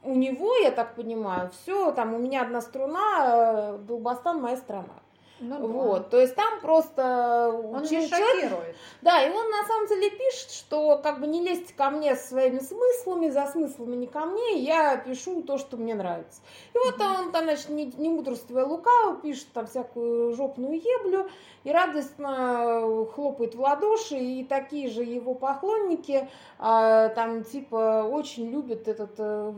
у 0.03 0.15
него, 0.15 0.55
я 0.57 0.71
так 0.71 0.97
понимаю, 0.97 1.51
все, 1.51 1.93
там 1.93 2.13
у 2.13 2.19
меня 2.19 2.43
одна 2.43 2.61
струна, 2.61 3.79
Долбастан 3.79 4.39
моя 4.39 4.59
страна. 4.59 5.04
Ну, 5.41 5.67
вот, 5.67 6.03
да. 6.05 6.09
то 6.11 6.21
есть 6.21 6.35
там 6.37 6.61
просто 6.61 7.51
он 7.53 7.85
человек, 7.85 8.09
шокирует. 8.09 8.77
Да, 9.03 9.23
и 9.23 9.31
он 9.31 9.51
на 9.51 9.65
самом 9.67 9.89
деле 9.89 10.11
пишет, 10.11 10.51
что 10.53 11.01
как 11.03 11.21
бы 11.21 11.27
не 11.27 11.43
лезьте 11.43 11.75
ко 11.75 11.91
мне 11.91 12.15
со 12.15 12.29
своими 12.29 12.61
смыслами, 12.61 13.31
за 13.31 13.47
смыслами 13.47 13.97
не 13.97 14.07
ко 14.07 14.27
мне, 14.27 14.61
я 14.61 14.97
пишу 14.97 15.43
то, 15.43 15.59
что 15.59 15.77
мне 15.77 15.95
нравится. 15.95 16.41
И 16.73 16.79
вот 16.79 16.99
mm 16.99 17.05
он 17.05 17.33
там, 17.33 17.45
значит, 17.45 17.69
не, 17.69 17.87
не 17.87 18.11
мудрствуя 18.11 18.65
лукаво, 18.65 19.17
пишет 19.17 19.49
там 19.53 19.67
всякую 19.67 20.35
жопную 20.35 20.81
еблю 20.81 21.29
и 21.65 21.73
радостно 21.73 23.07
хлопает 23.13 23.55
в 23.55 23.61
ладоши, 23.61 24.17
и 24.17 24.45
такие 24.45 24.89
же 24.89 25.03
его 25.03 25.35
поклонники 25.35 26.29
а, 26.59 27.09
там 27.11 27.43
типа 27.43 28.09
очень 28.11 28.51
любят 28.51 28.87
этот 28.87 29.15
а, 29.19 29.55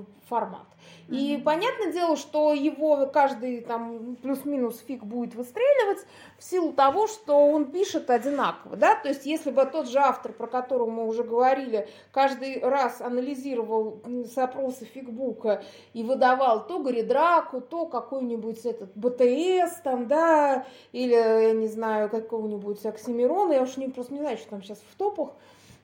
формат. 1.07 1.23
И 1.23 1.37
понятное 1.38 1.93
дело, 1.93 2.16
что 2.16 2.52
его 2.52 3.07
каждый 3.07 3.61
там 3.61 4.16
плюс-минус 4.23 4.83
фиг 4.87 5.05
будет 5.05 5.35
выстреливать 5.35 6.05
в 6.38 6.45
силу 6.45 6.73
того, 6.73 7.07
что 7.07 7.47
он 7.47 7.66
пишет 7.66 8.11
одинаково, 8.11 8.76
да, 8.76 8.95
то 8.95 9.09
есть 9.09 9.25
если 9.25 9.50
бы 9.50 9.64
тот 9.64 9.88
же 9.88 9.99
автор, 9.99 10.33
про 10.33 10.47
которого 10.47 10.90
мы 10.90 11.07
уже 11.07 11.25
говорили, 11.25 11.88
каждый 12.12 12.61
раз 12.61 13.00
анализировал 13.00 14.02
запросы 14.25 14.85
фигбука 14.85 15.62
и 15.95 16.02
выдавал 16.02 16.66
то 16.66 16.78
Горидраку, 16.78 17.61
то 17.61 17.87
какой-нибудь 17.87 18.64
этот 18.64 18.90
БТС 18.95 19.81
там, 19.83 20.07
да, 20.09 20.66
или, 20.93 21.12
я 21.12 21.52
не 21.52 21.69
знаю, 21.69 22.09
какого-нибудь 22.09 22.85
Оксимирона, 22.85 23.52
я 23.52 23.62
уж 23.62 23.76
не, 23.76 23.88
просто 23.88 24.12
не 24.12 24.21
знаю, 24.21 24.37
что 24.37 24.50
там 24.50 24.62
сейчас 24.62 24.78
в 24.90 24.97
топах, 24.97 25.31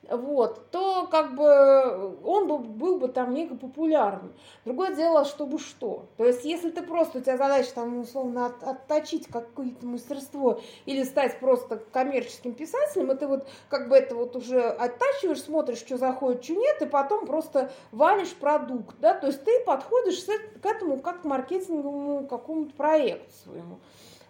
вот, 0.09 0.69
то 0.71 1.07
как 1.09 1.35
бы 1.35 2.17
он 2.23 2.47
был, 2.47 2.59
был 2.59 2.99
бы 2.99 3.07
там 3.07 3.33
мега 3.33 3.55
популярным. 3.55 4.33
Другое 4.65 4.93
дело, 4.95 5.25
чтобы 5.25 5.59
что. 5.59 6.05
То 6.17 6.25
есть, 6.25 6.43
если 6.43 6.71
ты 6.71 6.83
просто, 6.83 7.19
у 7.19 7.21
тебя 7.21 7.37
задача 7.37 7.73
там 7.73 7.99
условно 7.99 8.47
от, 8.47 8.63
отточить 8.63 9.27
какое-то 9.27 9.85
мастерство 9.85 10.59
или 10.85 11.03
стать 11.03 11.39
просто 11.39 11.81
коммерческим 11.91 12.53
писателем, 12.53 13.11
и 13.11 13.15
ты 13.15 13.27
вот 13.27 13.47
как 13.69 13.89
бы 13.89 13.95
это 13.95 14.15
вот 14.15 14.35
уже 14.35 14.61
оттачиваешь, 14.61 15.41
смотришь, 15.41 15.79
что 15.79 15.97
заходит, 15.97 16.43
что 16.43 16.53
нет, 16.55 16.81
и 16.81 16.85
потом 16.85 17.25
просто 17.25 17.71
валишь 17.91 18.33
продукт, 18.33 18.95
да, 18.99 19.13
то 19.13 19.27
есть 19.27 19.43
ты 19.43 19.63
подходишь 19.65 20.23
к 20.61 20.65
этому 20.65 20.99
как 20.99 21.21
к 21.21 21.25
маркетинговому 21.25 22.27
какому-то 22.27 22.73
проекту 22.75 23.31
своему. 23.43 23.79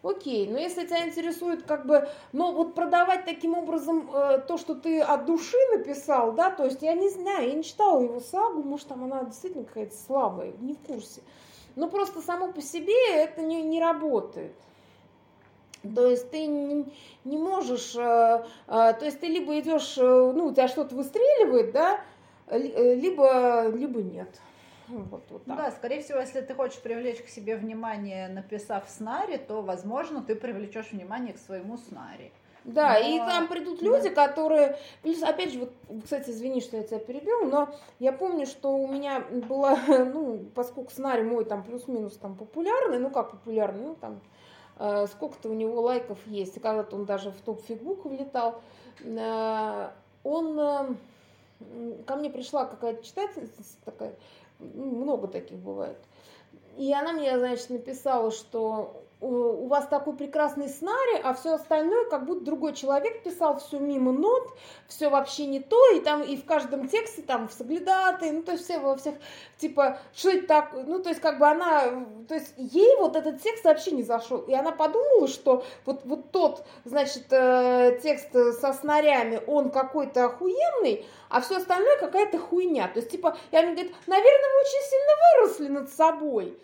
Окей, 0.03 0.50
но 0.50 0.60
если 0.60 0.86
тебя 0.86 1.07
интересует 1.07 1.63
как 1.63 1.86
бы, 1.86 2.10
ну 2.33 2.51
вот 2.51 2.75
продавать 2.75 3.24
таким 3.24 3.57
образом 3.57 4.10
э, 4.13 4.39
то, 4.45 4.57
что 4.57 4.75
ты 4.75 5.00
от 5.00 5.25
души 5.25 5.55
написал, 5.72 6.33
да, 6.33 6.51
то 6.51 6.65
есть 6.65 6.81
я 6.81 6.93
не 6.93 7.10
знаю, 7.10 7.48
я 7.48 7.53
не 7.53 7.63
читала 7.63 8.01
его 8.01 8.19
сагу, 8.19 8.63
может 8.63 8.89
там 8.89 9.05
она 9.05 9.24
действительно 9.24 9.63
какая-то 9.63 9.95
слабая, 9.95 10.51
не 10.60 10.74
в 10.74 10.79
курсе. 10.79 11.22
Но 11.77 11.88
просто 11.88 12.22
само 12.22 12.51
по 12.51 12.62
себе 12.62 12.93
это 13.13 13.41
не, 13.41 13.62
не 13.62 13.79
работает. 13.79 14.53
То 15.95 16.07
есть 16.07 16.29
ты 16.31 16.48
не, 16.48 16.86
не 17.24 17.38
можешь, 17.38 17.95
э, 17.95 18.45
э, 18.67 18.93
то 19.00 19.05
есть 19.05 19.22
ты 19.22 19.27
либо 19.27 19.57
идешь, 19.57 19.98
э, 19.98 20.01
ну 20.36 20.48
у 20.48 20.51
тебя 20.53 20.67
что-то 20.67 20.95
выстреливает, 20.95 21.72
да, 21.72 22.01
э, 22.48 22.95
либо, 22.95 23.69
либо 23.69 24.01
нет. 24.01 24.27
Вот, 24.88 25.24
вот 25.30 25.46
так. 25.46 25.58
Да, 25.58 25.72
скорее 25.72 26.02
всего, 26.02 26.20
если 26.20 26.42
ты 26.42 26.54
хочешь 26.54 26.80
привлечь 26.80 27.22
к 27.22 27.28
себе 27.28 27.56
внимание, 27.56 28.28
написав 28.28 28.84
сценарий, 28.88 29.38
то, 29.38 29.62
возможно, 29.62 30.22
ты 30.22 30.36
привлечешь 30.36 30.92
внимание 30.92 31.34
к 31.34 31.40
своему 31.40 31.78
сценарию. 31.78 32.32
Да, 32.66 32.98
но... 33.00 33.06
и 33.06 33.18
там 33.20 33.48
придут 33.48 33.82
люди, 33.82 34.10
да. 34.10 34.28
которые... 34.28 34.78
Плюс, 35.02 35.22
опять 35.22 35.52
же, 35.52 35.60
вот, 35.60 35.74
кстати, 36.04 36.30
извини, 36.30 36.62
что 36.62 36.78
я 36.78 36.84
тебя 36.84 37.00
перебил, 37.00 37.46
но 37.46 37.70
я 38.00 38.13
помню, 38.13 38.46
что 38.46 38.75
у 38.75 38.88
меня 38.88 39.22
была, 39.50 39.78
ну, 39.88 40.46
поскольку 40.56 40.92
сценарий 40.92 41.24
мой 41.24 41.46
там 41.46 41.63
плюс-минус 41.63 42.18
там 42.18 42.36
популярный, 42.36 43.00
ну, 43.00 43.10
как 43.10 43.32
популярный, 43.32 43.88
ну, 43.88 43.96
там, 43.96 44.22
э, 44.80 45.08
сколько-то 45.08 45.50
у 45.50 45.54
него 45.54 45.82
лайков 45.82 46.20
есть, 46.25 46.56
и 46.58 46.60
когда-то 46.60 46.96
он 46.96 47.06
даже 47.06 47.32
в 47.32 47.42
топ 47.42 47.62
фигбук 47.66 48.06
влетал, 48.06 48.62
э, 49.02 49.90
он... 50.24 50.60
Э, 50.60 50.96
ко 52.06 52.16
мне 52.16 52.30
пришла 52.30 52.66
какая-то 52.66 53.04
читательница 53.04 53.63
такая, 53.86 54.13
много 54.60 55.27
таких 55.27 55.60
бывает. 55.60 55.98
И 56.77 56.91
она 56.93 57.13
мне, 57.13 57.38
значит, 57.38 57.69
написала, 57.69 58.31
что 58.31 59.02
у 59.24 59.68
вас 59.68 59.88
такой 59.88 60.15
прекрасный 60.15 60.68
сценарий, 60.68 61.22
а 61.24 61.34
все 61.34 61.53
остальное, 61.53 62.10
как 62.10 62.25
будто 62.25 62.44
другой 62.44 62.74
человек 62.74 63.24
писал 63.24 63.58
все 63.60 63.80
мимо 63.80 64.12
нот, 64.12 64.53
все 64.88 65.10
вообще 65.10 65.46
не 65.46 65.60
то, 65.60 65.80
и 65.94 66.01
там 66.01 66.22
и 66.22 66.36
в 66.36 66.46
каждом 66.46 66.88
тексте 66.89 67.22
там 67.22 67.48
в 67.48 67.53
соглядатые, 67.53 68.34
ну 68.34 68.44
то 68.44 68.51
есть 68.51 68.65
все 68.65 68.80
во 68.80 68.96
всех, 68.98 69.15
типа, 69.58 69.98
что 70.13 70.30
это 70.30 70.48
так, 70.48 70.74
ну 70.74 71.00
то 71.00 71.10
есть 71.10 71.22
как 71.22 71.39
бы 71.39 71.48
она, 71.48 72.06
то 72.27 72.36
есть 72.36 72.53
ей 72.58 72.96
вот 72.98 73.15
этот 73.15 73.42
текст 73.42 73.63
вообще 73.63 73.92
не 73.92 74.03
зашел, 74.03 74.39
и 74.39 74.53
она 74.53 74.72
подумала, 74.72 75.27
что 75.27 75.63
вот, 75.86 76.01
вот 76.03 76.32
тот, 76.32 76.65
значит, 76.84 77.27
э, 77.32 78.00
текст 78.03 78.32
со 78.60 78.74
снарями, 78.74 79.42
он 79.48 79.72
какой-то 79.72 80.25
охуенный, 80.25 81.06
а 81.30 81.42
все 81.42 81.58
остальное 81.58 81.98
какая-то 81.98 82.38
хуйня, 82.39 82.88
то 82.89 83.00
есть 83.00 83.12
типа, 83.12 83.38
я 83.51 83.62
мне 83.62 83.74
говорит, 83.74 83.96
наверное, 84.06 84.50
мы 84.53 84.62
очень 84.62 84.89
сильно 84.89 85.13
выросли 85.38 85.68
над 85.70 85.89
собой, 85.94 86.58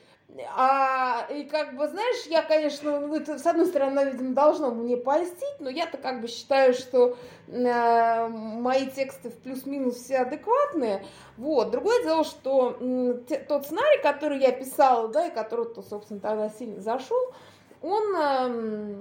а, 0.55 1.25
и 1.31 1.43
как 1.43 1.75
бы, 1.75 1.88
знаешь, 1.88 2.25
я, 2.27 2.43
конечно, 2.43 3.00
ну, 3.00 3.15
это, 3.15 3.39
с 3.39 3.45
одной 3.45 3.65
стороны, 3.65 4.12
видимо, 4.12 4.36
должно 4.36 4.71
мне 4.71 4.95
польстить, 4.95 5.59
но 5.59 5.69
я-то 5.69 5.98
как 5.98 6.21
бы 6.21 6.27
считаю, 6.27 6.74
что 6.74 7.17
э, 7.48 8.27
мои 8.27 8.86
тексты 8.88 9.29
в 9.29 9.38
плюс-минус 9.38 9.95
все 9.95 10.19
адекватные. 10.19 11.03
Вот. 11.38 11.71
Другое 11.71 12.03
дело, 12.03 12.24
что 12.24 12.77
э, 12.79 13.39
тот 13.48 13.65
сценарий, 13.65 14.01
который 14.03 14.39
я 14.39 14.51
писала, 14.51 15.07
да, 15.07 15.27
и 15.27 15.33
который, 15.33 15.74
то, 15.74 15.81
собственно, 15.81 16.19
тогда 16.19 16.50
сильно 16.50 16.81
зашел, 16.81 17.33
он... 17.81 18.15
Э, 18.15 18.95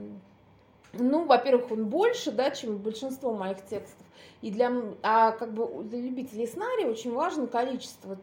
ну, 0.95 1.27
во-первых, 1.27 1.71
он 1.71 1.87
больше, 1.87 2.33
да, 2.33 2.51
чем 2.51 2.79
большинство 2.79 3.35
моих 3.35 3.59
текстов. 3.67 4.07
И 4.41 4.51
для, 4.51 4.73
а 5.03 5.33
как 5.33 5.53
бы 5.53 5.85
для 5.85 6.01
любителей 6.01 6.47
сценария 6.47 6.87
очень 6.87 7.13
важно 7.13 7.47
количество 7.47 8.17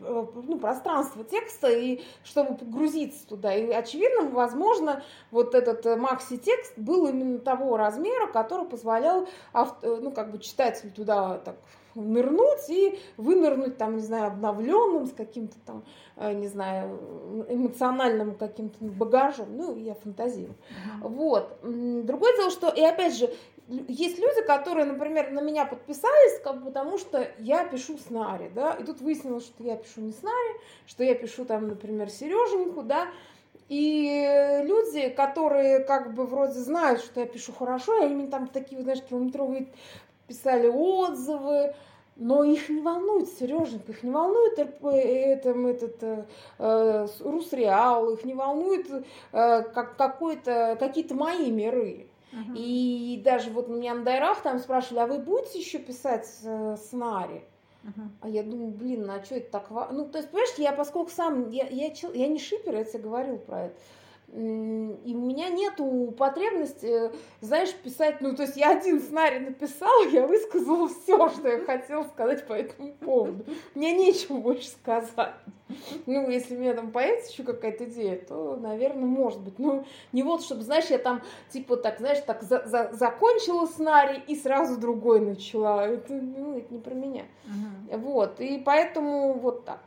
ну, 0.00 0.58
пространство 0.58 1.24
текста, 1.24 1.68
и 1.68 2.02
чтобы 2.24 2.56
погрузиться 2.56 3.26
туда. 3.26 3.54
И, 3.54 3.70
очевидно, 3.70 4.30
возможно, 4.30 5.02
вот 5.30 5.54
этот 5.54 5.84
э, 5.86 5.96
макси-текст 5.96 6.78
был 6.78 7.06
именно 7.06 7.38
того 7.38 7.76
размера, 7.76 8.26
который 8.26 8.66
позволял 8.66 9.28
авто, 9.52 9.86
э, 9.86 10.00
ну, 10.00 10.10
как 10.10 10.30
бы 10.30 10.38
читателю 10.38 10.92
туда 10.92 11.38
так 11.38 11.56
нырнуть 11.94 12.68
и 12.68 12.98
вынырнуть, 13.16 13.78
там, 13.78 13.96
не 13.96 14.02
знаю, 14.02 14.26
обновленным, 14.26 15.06
с 15.06 15.12
каким-то 15.12 15.56
там, 15.64 15.82
не 16.38 16.46
знаю, 16.46 17.46
эмоциональным 17.48 18.34
каким-то 18.34 18.76
багажом. 18.84 19.56
Ну, 19.56 19.76
я 19.76 19.94
фантазирую. 19.94 20.56
Uh-huh. 21.02 21.08
Вот. 21.08 21.58
Другое 21.62 22.36
дело, 22.36 22.50
что, 22.50 22.68
и 22.68 22.82
опять 22.82 23.16
же, 23.16 23.32
есть 23.68 24.18
люди, 24.18 24.42
которые, 24.46 24.86
например, 24.86 25.32
на 25.32 25.40
меня 25.40 25.64
подписались, 25.64 26.40
как 26.44 26.64
потому 26.64 26.98
что 26.98 27.26
я 27.38 27.64
пишу 27.64 27.98
сценарий, 27.98 28.50
да, 28.54 28.72
и 28.72 28.84
тут 28.84 29.00
выяснилось, 29.00 29.44
что 29.44 29.64
я 29.64 29.76
пишу 29.76 30.02
не 30.02 30.12
сценарий, 30.12 30.60
что 30.86 31.02
я 31.02 31.14
пишу 31.14 31.44
там, 31.44 31.68
например, 31.68 32.08
Сереженьку, 32.10 32.82
да, 32.82 33.08
и 33.68 34.62
люди, 34.62 35.08
которые 35.08 35.80
как 35.80 36.14
бы 36.14 36.26
вроде 36.26 36.60
знают, 36.60 37.00
что 37.00 37.20
я 37.20 37.26
пишу 37.26 37.52
хорошо, 37.52 38.00
они 38.00 38.28
там 38.28 38.46
такие, 38.46 38.82
знаешь, 38.82 39.02
километровые 39.02 39.66
писали 40.28 40.68
отзывы, 40.68 41.74
но 42.14 42.44
их 42.44 42.68
не 42.68 42.80
волнует 42.80 43.28
Сереженька, 43.28 43.90
их 43.90 44.02
не 44.04 44.10
волнует 44.10 44.58
РП, 44.58 44.84
этом, 44.84 45.66
этот, 45.66 46.02
э, 46.02 46.24
э 46.58 47.06
Русреал, 47.20 48.10
их 48.10 48.24
не 48.24 48.34
волнует 48.34 48.88
э, 48.88 49.62
как, 49.62 49.96
какие-то 49.96 51.14
мои 51.14 51.50
миры. 51.50 52.06
Uh-huh. 52.32 52.56
И 52.56 53.22
даже 53.24 53.50
вот 53.50 53.68
меня 53.68 53.94
на 53.94 54.04
Дайрах 54.04 54.42
там 54.42 54.58
спрашивали, 54.58 55.00
а 55.00 55.06
вы 55.06 55.18
будете 55.18 55.58
еще 55.58 55.78
писать 55.78 56.28
э, 56.44 56.76
сценарий? 56.76 57.44
Uh-huh. 57.84 58.08
А 58.20 58.28
я 58.28 58.42
думаю, 58.42 58.72
блин, 58.72 59.06
ну 59.06 59.14
а 59.14 59.24
что 59.24 59.36
это 59.36 59.50
так 59.50 59.70
важно? 59.70 59.98
Ну, 59.98 60.08
то 60.08 60.18
есть, 60.18 60.30
понимаешь, 60.30 60.54
я 60.58 60.72
поскольку 60.72 61.10
сам, 61.10 61.50
я, 61.50 61.66
я, 61.68 61.92
я 62.14 62.28
не 62.28 62.38
шипер, 62.38 62.74
я 62.74 62.84
тебе 62.84 63.04
говорил 63.04 63.38
про 63.38 63.66
это. 63.66 63.74
И 64.32 65.14
у 65.14 65.18
меня 65.18 65.48
нету 65.48 66.12
потребности, 66.18 67.10
знаешь, 67.40 67.72
писать, 67.72 68.20
ну, 68.20 68.34
то 68.34 68.42
есть 68.42 68.56
я 68.56 68.76
один 68.76 69.00
сценарий 69.00 69.38
написала, 69.38 70.08
я 70.08 70.26
высказала 70.26 70.88
все, 70.88 71.28
что 71.30 71.48
я 71.48 71.64
хотела 71.64 72.02
сказать 72.04 72.46
по 72.46 72.52
этому 72.52 72.92
поводу. 72.94 73.46
Мне 73.74 73.92
нечего 73.92 74.38
больше 74.38 74.68
сказать. 74.68 75.32
Ну, 76.06 76.28
если 76.28 76.56
у 76.56 76.58
меня 76.58 76.74
там 76.74 76.90
появится 76.90 77.32
еще 77.32 77.44
какая-то 77.44 77.84
идея, 77.84 78.16
то, 78.16 78.56
наверное, 78.56 79.06
может 79.06 79.40
быть. 79.40 79.58
Ну, 79.58 79.84
не 80.12 80.22
вот, 80.22 80.42
чтобы, 80.42 80.62
знаешь, 80.62 80.86
я 80.86 80.98
там, 80.98 81.22
типа, 81.50 81.76
так, 81.76 81.98
знаешь, 81.98 82.22
так 82.26 82.42
за 82.42 82.64
за 82.66 82.90
закончила 82.92 83.66
сценарий 83.66 84.20
и 84.26 84.36
сразу 84.36 84.78
другой 84.78 85.20
начала. 85.20 85.86
Это, 85.86 86.12
ну, 86.12 86.58
это 86.58 86.72
не 86.72 86.80
про 86.80 86.94
меня. 86.94 87.24
Угу. 87.90 87.98
Вот, 87.98 88.40
и 88.40 88.58
поэтому 88.58 89.34
вот 89.34 89.64
так. 89.64 89.80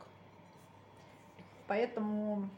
Поэтому 1.66 2.48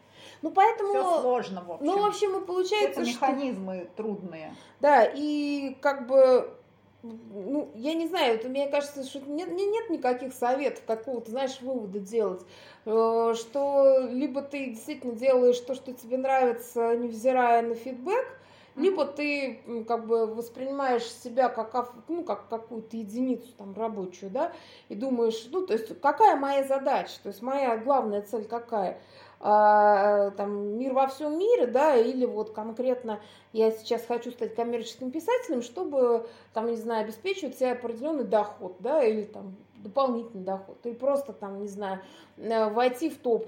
ну, 0.42 0.50
поэтому... 0.50 0.90
Все 0.90 1.20
сложно, 1.20 1.64
в 1.64 1.72
общем. 1.72 1.86
Ну, 1.86 1.98
в 1.98 2.04
общем, 2.04 2.36
и 2.36 2.44
получается, 2.44 3.00
Это 3.00 3.08
механизмы 3.08 3.80
что... 3.84 4.02
трудные. 4.02 4.54
Да, 4.80 5.04
и 5.04 5.76
как 5.80 6.06
бы 6.08 6.52
ну, 7.02 7.70
я 7.74 7.94
не 7.94 8.06
знаю, 8.06 8.36
вот 8.36 8.48
мне 8.48 8.68
кажется, 8.68 9.04
что 9.04 9.18
нет, 9.20 9.48
нет 9.50 9.90
никаких 9.90 10.32
советов, 10.32 10.84
какого-то, 10.86 11.30
знаешь, 11.30 11.60
вывода 11.60 11.98
делать, 11.98 12.42
э, 12.84 13.34
что 13.36 13.98
либо 14.08 14.42
ты 14.42 14.66
действительно 14.66 15.14
делаешь 15.14 15.58
то, 15.58 15.74
что 15.74 15.92
тебе 15.92 16.16
нравится, 16.16 16.96
невзирая 16.96 17.62
на 17.62 17.74
фидбэк, 17.74 18.26
либо 18.76 19.04
ты 19.04 19.60
как 19.86 20.06
бы 20.06 20.26
воспринимаешь 20.26 21.04
себя 21.04 21.48
как, 21.48 21.92
ну, 22.08 22.22
как 22.22 22.48
какую-то 22.48 22.96
единицу 22.96 23.48
там 23.58 23.74
рабочую, 23.74 24.30
да, 24.30 24.52
и 24.88 24.94
думаешь, 24.94 25.46
ну, 25.50 25.66
то 25.66 25.72
есть 25.72 26.00
какая 26.00 26.36
моя 26.36 26.64
задача, 26.64 27.14
то 27.22 27.28
есть 27.30 27.42
моя 27.42 27.76
главная 27.76 28.22
цель 28.22 28.44
какая– 28.44 29.00
там, 29.42 30.78
мир 30.78 30.92
во 30.92 31.08
всем 31.08 31.36
мире, 31.36 31.66
да, 31.66 31.96
или 31.96 32.24
вот 32.24 32.52
конкретно 32.52 33.20
я 33.52 33.72
сейчас 33.72 34.06
хочу 34.06 34.30
стать 34.30 34.54
коммерческим 34.54 35.10
писателем, 35.10 35.62
чтобы, 35.62 36.28
там, 36.54 36.68
не 36.68 36.76
знаю, 36.76 37.04
обеспечивать 37.04 37.56
себе 37.56 37.72
определенный 37.72 38.24
доход, 38.24 38.76
да, 38.78 39.02
или 39.02 39.24
там 39.24 39.56
дополнительный 39.82 40.44
доход, 40.44 40.78
или 40.84 40.94
просто 40.94 41.32
там, 41.32 41.60
не 41.60 41.68
знаю, 41.68 42.00
э, 42.36 42.70
войти 42.70 43.10
в 43.10 43.18
топ 43.18 43.46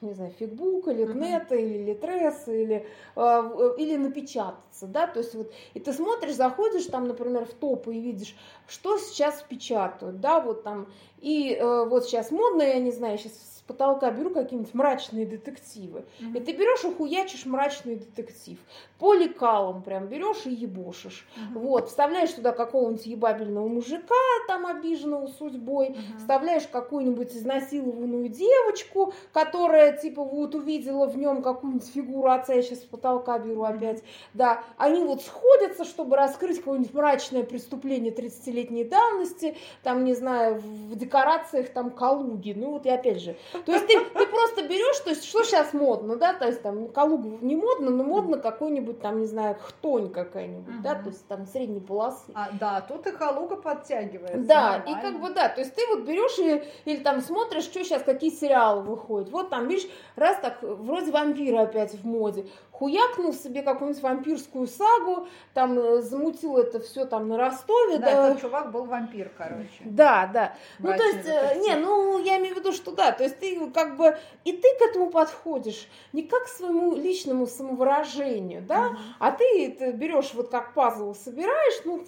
не 0.00 0.12
знаю, 0.12 0.32
Фигбука, 0.38 0.92
Литнета, 0.92 1.54
uh-huh. 1.54 1.62
или 1.62 1.84
Литрес, 1.84 2.46
или, 2.46 2.86
э, 3.16 3.74
или 3.78 3.96
напечататься, 3.96 4.86
да, 4.86 5.06
то 5.06 5.20
есть 5.20 5.34
вот, 5.34 5.50
и 5.72 5.80
ты 5.80 5.92
смотришь, 5.92 6.34
заходишь 6.34 6.84
там, 6.86 7.08
например, 7.08 7.46
в 7.46 7.54
топ 7.54 7.88
и 7.88 7.98
видишь, 7.98 8.36
что 8.68 8.98
сейчас 8.98 9.42
печатают, 9.48 10.20
да, 10.20 10.40
вот 10.40 10.62
там, 10.62 10.88
и 11.18 11.54
э, 11.54 11.84
вот 11.86 12.04
сейчас 12.04 12.30
модно, 12.30 12.62
я 12.62 12.78
не 12.80 12.92
знаю, 12.92 13.16
сейчас 13.18 13.53
потолка 13.66 14.10
беру 14.10 14.30
какие-нибудь 14.30 14.74
мрачные 14.74 15.26
детективы. 15.26 16.04
Mm-hmm. 16.20 16.38
И 16.38 16.40
ты 16.40 16.52
берешь 16.52 16.84
и 16.84 16.94
хуячишь 16.94 17.46
мрачный 17.46 17.96
детектив. 17.96 18.58
По 18.98 19.14
лекалам 19.14 19.82
прям 19.82 20.06
берешь 20.06 20.44
и 20.44 20.50
ебошишь. 20.50 21.26
Mm-hmm. 21.36 21.58
Вот, 21.58 21.88
вставляешь 21.88 22.32
туда 22.32 22.52
какого-нибудь 22.52 23.06
ебабельного 23.06 23.66
мужика, 23.68 24.14
там 24.48 24.66
обиженного 24.66 25.26
судьбой, 25.28 25.88
mm-hmm. 25.88 26.18
вставляешь 26.18 26.66
какую-нибудь 26.66 27.34
изнасилованную 27.34 28.28
девочку, 28.28 29.14
которая 29.32 29.96
типа 29.96 30.22
вот 30.22 30.54
увидела 30.54 31.06
в 31.06 31.16
нем 31.16 31.42
какую-нибудь 31.42 31.88
фигуру 31.88 32.30
отца, 32.30 32.54
я 32.54 32.62
сейчас 32.62 32.80
с 32.80 32.84
потолка 32.84 33.38
беру 33.38 33.62
mm-hmm. 33.62 33.76
опять. 33.76 34.04
Да, 34.34 34.62
они 34.76 35.02
вот 35.04 35.22
сходятся, 35.22 35.84
чтобы 35.84 36.16
раскрыть 36.16 36.58
какое-нибудь 36.58 36.92
мрачное 36.92 37.44
преступление 37.44 38.12
30-летней 38.12 38.84
давности, 38.84 39.56
там, 39.82 40.04
не 40.04 40.14
знаю, 40.14 40.60
в 40.60 40.96
декорациях 40.96 41.70
там 41.70 41.90
Калуги. 41.90 42.52
Ну 42.56 42.72
вот 42.72 42.86
и 42.86 42.90
опять 42.90 43.20
же, 43.20 43.36
то 43.64 43.72
есть 43.72 43.86
ты, 43.86 44.00
ты 44.00 44.26
просто 44.26 44.62
берешь, 44.62 44.98
то 45.00 45.10
есть 45.10 45.24
что 45.24 45.42
сейчас 45.44 45.72
модно, 45.72 46.16
да, 46.16 46.34
то 46.34 46.46
есть 46.46 46.62
там 46.62 46.88
Калугу 46.88 47.38
не 47.40 47.56
модно, 47.56 47.90
но 47.90 48.04
модно 48.04 48.38
какой-нибудь 48.38 49.00
там, 49.00 49.20
не 49.20 49.26
знаю, 49.26 49.56
хтонь 49.60 50.10
какая-нибудь, 50.10 50.82
да, 50.82 50.94
то 50.94 51.08
есть 51.08 51.26
там 51.26 51.46
средней 51.46 51.80
полосы. 51.80 52.32
А, 52.34 52.48
да, 52.58 52.80
тут 52.80 53.06
и 53.06 53.12
Калуга 53.12 53.56
подтягивается. 53.56 54.38
Да, 54.38 54.78
нормально. 54.78 54.98
и 54.98 55.02
как 55.02 55.20
бы, 55.20 55.30
да, 55.30 55.48
то 55.48 55.60
есть 55.60 55.74
ты 55.74 55.86
вот 55.88 56.00
берешь 56.00 56.38
и, 56.38 56.62
или 56.84 57.02
там 57.02 57.20
смотришь, 57.20 57.64
что 57.64 57.82
сейчас, 57.84 58.02
какие 58.02 58.30
сериалы 58.30 58.82
выходят. 58.82 59.30
Вот 59.30 59.50
там, 59.50 59.68
видишь, 59.68 59.88
раз 60.16 60.36
так, 60.40 60.58
вроде 60.62 61.10
вампиры 61.10 61.58
опять 61.58 61.94
в 61.94 62.04
моде 62.06 62.46
хуякнул 62.78 63.32
себе 63.32 63.62
какую-нибудь 63.62 64.02
вампирскую 64.02 64.66
сагу, 64.66 65.28
там 65.52 65.78
э, 65.78 66.02
замутил 66.02 66.58
это 66.58 66.80
все 66.80 67.04
там 67.04 67.28
на 67.28 67.38
Ростове. 67.38 67.98
Да, 67.98 68.06
да. 68.06 68.28
этот 68.30 68.40
чувак 68.40 68.72
был 68.72 68.84
вампир, 68.84 69.30
короче. 69.38 69.68
Да, 69.84 70.28
да. 70.32 70.54
ну, 70.80 70.88
то 70.88 71.04
есть, 71.04 71.22
детектив. 71.22 71.56
Э, 71.56 71.60
не, 71.60 71.76
ну, 71.76 72.18
я 72.18 72.38
имею 72.38 72.56
в 72.56 72.58
виду, 72.58 72.72
что 72.72 72.90
да, 72.90 73.12
то 73.12 73.22
есть 73.22 73.38
ты 73.38 73.70
как 73.70 73.96
бы, 73.96 74.18
и 74.44 74.52
ты 74.52 74.68
к 74.78 74.82
этому 74.82 75.10
подходишь 75.10 75.88
не 76.12 76.22
как 76.24 76.44
к 76.44 76.48
своему 76.48 76.96
личному 76.96 77.46
самовыражению, 77.46 78.62
да, 78.62 78.88
угу. 78.88 78.96
а 79.20 79.30
ты 79.30 79.66
это 79.66 79.92
берешь 79.92 80.34
вот 80.34 80.48
как 80.48 80.74
пазл 80.74 81.14
собираешь, 81.14 81.80
ну, 81.84 82.04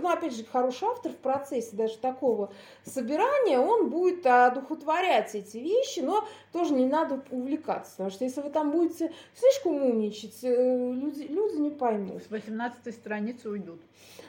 ну, 0.00 0.08
опять 0.08 0.34
же, 0.34 0.44
хороший 0.44 0.88
автор 0.88 1.12
в 1.12 1.16
процессе 1.16 1.76
даже 1.76 1.96
такого 1.98 2.52
собирания, 2.84 3.58
он 3.58 3.90
будет 3.90 4.26
одухотворять 4.26 5.34
эти 5.34 5.58
вещи, 5.58 6.00
но 6.00 6.24
тоже 6.52 6.74
не 6.74 6.86
надо 6.86 7.22
увлекаться, 7.30 7.92
потому 7.92 8.10
что 8.10 8.24
если 8.24 8.40
вы 8.40 8.50
там 8.50 8.70
будете 8.70 9.12
слишком 9.34 9.82
умничать, 9.82 10.38
э, 10.42 10.92
люди, 10.92 11.22
люди 11.22 11.56
не 11.56 11.70
поймут. 11.70 12.22
С 12.22 12.30
18 12.30 12.94
страницы 12.94 13.48
уйдут. 13.48 13.80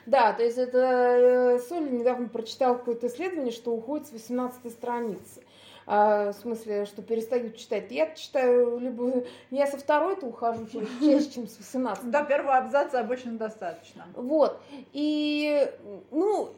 Да, 0.06 0.32
то 0.32 0.42
есть 0.42 0.58
это 0.58 0.78
э, 0.78 1.58
Соли 1.60 1.88
недавно 1.90 2.28
прочитал 2.28 2.76
какое-то 2.76 3.06
исследование, 3.06 3.52
что 3.52 3.72
уходит 3.72 4.08
с 4.08 4.12
18 4.12 4.72
страницы 4.72 5.42
а, 5.86 6.32
в 6.32 6.36
смысле, 6.36 6.86
что 6.86 7.02
перестают 7.02 7.56
читать. 7.56 7.90
Я 7.90 8.14
читаю 8.14 8.78
либо... 8.78 9.24
Я 9.50 9.66
со 9.66 9.76
второй-то 9.76 10.26
ухожу 10.26 10.66
чаще, 11.00 11.30
чем 11.30 11.46
с 11.46 11.58
18. 11.58 12.10
До 12.10 12.24
первого 12.24 12.56
абзаца 12.56 13.00
обычно 13.00 13.32
достаточно. 13.32 14.06
Вот. 14.14 14.60
И, 14.92 15.70
ну, 16.10 16.50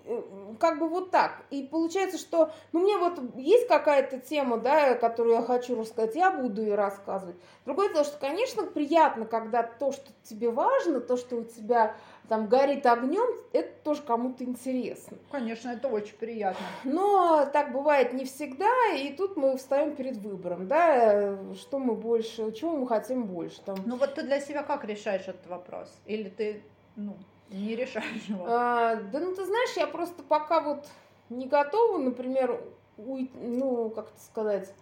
как 0.61 0.79
бы 0.79 0.89
вот 0.89 1.11
так. 1.11 1.43
И 1.51 1.63
получается, 1.63 2.19
что, 2.19 2.51
ну, 2.73 2.81
мне 2.81 2.99
вот 2.99 3.21
есть 3.37 3.69
какая-то 3.69 4.19
тема, 4.19 4.59
да, 4.59 4.95
которую 4.95 5.37
я 5.37 5.43
хочу 5.43 5.79
рассказать, 5.79 6.15
я 6.17 6.31
буду 6.31 6.63
ее 6.63 6.75
рассказывать. 6.75 7.37
Другое 7.65 7.93
дело, 7.93 8.05
что, 8.05 8.19
конечно, 8.19 8.65
приятно, 8.65 9.25
когда 9.25 9.63
то, 9.63 9.93
что 9.93 10.11
тебе 10.23 10.51
важно, 10.51 11.01
то, 11.01 11.17
что 11.17 11.37
у 11.37 11.45
тебя 11.45 11.97
там 12.29 12.49
горит 12.49 12.87
огнем, 12.87 13.29
это 13.53 13.71
тоже 13.83 14.03
кому-то 14.03 14.45
интересно. 14.45 15.19
Конечно, 15.31 15.71
это 15.71 15.89
очень 15.89 16.17
приятно. 16.17 16.65
Но 16.85 17.47
так 17.53 17.73
бывает 17.73 18.13
не 18.13 18.25
всегда, 18.25 18.71
и 18.95 19.13
тут 19.15 19.37
мы 19.37 19.57
встаем 19.57 19.95
перед 19.95 20.17
выбором, 20.17 20.67
да, 20.67 21.37
что 21.55 21.79
мы 21.79 21.95
больше, 21.95 22.53
чего 22.53 22.77
мы 22.77 22.89
хотим 22.89 23.25
больше. 23.25 23.61
Там. 23.63 23.77
Ну 23.85 23.97
вот 23.97 24.15
ты 24.15 24.23
для 24.23 24.41
себя 24.41 24.63
как 24.63 24.85
решаешь 24.85 25.29
этот 25.29 25.47
вопрос? 25.47 25.93
Или 26.07 26.31
ты, 26.31 26.63
ну, 26.97 27.17
не 27.51 27.77
решаешь 27.77 28.25
его? 28.27 28.45
А, 28.49 28.97
да 28.97 29.21
ну 29.21 29.35
ты 29.35 29.45
знаешь, 29.45 29.77
я 29.77 29.87
просто 29.87 30.23
пока 30.23 30.61
вот 30.61 30.87
не 31.29 31.47
готова, 31.47 31.99
например, 31.99 32.61
уй, 32.97 33.31
ну, 33.35 33.91
как 33.91 34.07
это 34.09 34.21
сказать, 34.21 34.73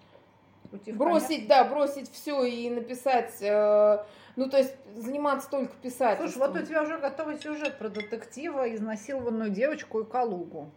Уйти 0.73 0.93
в 0.93 0.97
бросить, 0.97 1.47
да, 1.47 1.65
бросить 1.65 2.11
все 2.11 2.45
и 2.45 2.71
написать, 2.71 3.41
э, 3.41 4.05
ну, 4.37 4.49
то 4.49 4.57
есть 4.57 4.75
заниматься 4.97 5.51
только 5.51 5.75
писательством. 5.77 6.31
Слушай, 6.31 6.49
вот 6.49 6.63
у 6.63 6.67
тебя 6.67 6.83
уже 6.83 6.99
готовый 6.99 7.39
сюжет 7.39 7.79
про 7.79 7.89
детектива, 7.91 8.75
изнасилованную 8.75 9.51
девочку 9.51 10.01
и 10.01 10.05
Калугу. 10.05 10.71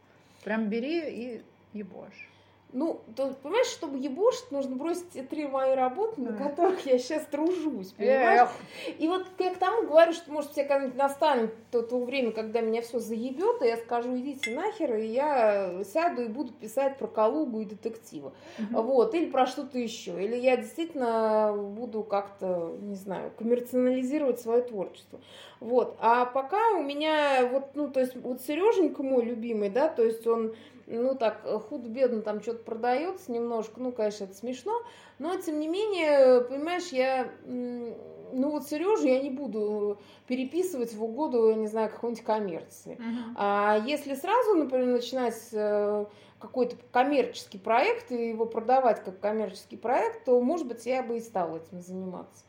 Прям 0.43 0.67
бери 0.67 0.99
и 1.09 1.43
ебошь. 1.73 2.29
Ну, 2.75 2.99
то, 3.15 3.33
понимаешь, 3.41 3.67
чтобы 3.67 3.97
ебошить, 3.99 4.51
нужно 4.51 4.75
бросить 4.75 5.09
те 5.11 5.23
три 5.23 5.47
мои 5.47 5.75
работы, 5.75 6.19
на 6.19 6.33
которых 6.33 6.85
я 6.85 6.99
сейчас 6.99 7.23
тружусь, 7.23 7.93
понимаешь? 7.93 8.41
Эх. 8.41 8.95
И 8.99 9.07
вот 9.07 9.25
я 9.39 9.53
к 9.53 9.57
тому 9.57 9.83
говорю, 9.83 10.11
что, 10.11 10.29
может, 10.29 10.51
тебе 10.51 10.65
когда-нибудь 10.65 10.97
настанет 10.97 11.53
то, 11.71 11.81
то 11.81 12.03
время, 12.03 12.33
когда 12.33 12.59
меня 12.59 12.81
все 12.81 12.99
заебет, 12.99 13.61
и 13.61 13.67
я 13.67 13.77
скажу, 13.77 14.17
идите 14.17 14.51
нахер, 14.51 14.93
и 14.95 15.05
я 15.05 15.85
сяду 15.85 16.23
и 16.23 16.27
буду 16.27 16.51
писать 16.51 16.97
про 16.97 17.07
Калугу 17.07 17.61
и 17.61 17.65
детектива. 17.65 18.33
Вот, 18.71 19.15
или 19.15 19.31
про 19.31 19.45
что-то 19.45 19.79
еще. 19.79 20.21
Или 20.21 20.35
я 20.35 20.57
действительно 20.57 21.53
буду 21.55 22.03
как-то, 22.03 22.75
не 22.81 22.95
знаю, 22.95 23.31
коммерциализировать 23.37 24.41
свое 24.41 24.61
творчество. 24.61 25.21
Вот. 25.61 25.95
А 26.01 26.25
пока 26.25 26.71
у 26.71 26.83
меня 26.83 27.47
вот, 27.49 27.69
ну, 27.75 27.87
то 27.87 28.01
есть, 28.01 28.17
вот 28.17 28.41
Сереженька 28.41 29.01
мой 29.01 29.23
любимый, 29.23 29.69
да, 29.69 29.87
то 29.87 30.03
есть 30.03 30.27
он 30.27 30.53
ну 30.87 31.15
так, 31.15 31.41
худо-бедно 31.69 32.21
там 32.21 32.41
что-то 32.41 32.63
продается 32.63 33.31
немножко, 33.31 33.79
ну, 33.79 33.91
конечно, 33.91 34.25
это 34.25 34.35
смешно, 34.35 34.73
но, 35.19 35.35
тем 35.37 35.59
не 35.59 35.67
менее, 35.67 36.41
понимаешь, 36.41 36.87
я, 36.89 37.31
ну, 37.45 38.49
вот 38.49 38.67
Сережу 38.67 39.07
я 39.07 39.21
не 39.21 39.29
буду 39.29 39.99
переписывать 40.27 40.93
в 40.93 41.03
угоду, 41.03 41.49
я 41.49 41.55
не 41.55 41.67
знаю, 41.67 41.89
какой-нибудь 41.89 42.23
коммерции. 42.23 42.97
Мгм. 42.99 43.35
А 43.37 43.81
если 43.85 44.15
сразу, 44.15 44.55
например, 44.55 44.87
начинать 44.87 45.49
э, 45.53 46.05
какой-то 46.39 46.75
коммерческий 46.91 47.57
проект 47.57 48.11
и 48.11 48.29
его 48.29 48.45
продавать 48.45 49.03
как 49.03 49.19
коммерческий 49.19 49.77
проект, 49.77 50.25
то, 50.25 50.39
может 50.41 50.67
быть, 50.67 50.85
я 50.85 51.01
бы 51.01 51.17
и 51.17 51.21
стала 51.21 51.57
этим 51.57 51.81
заниматься. 51.81 52.43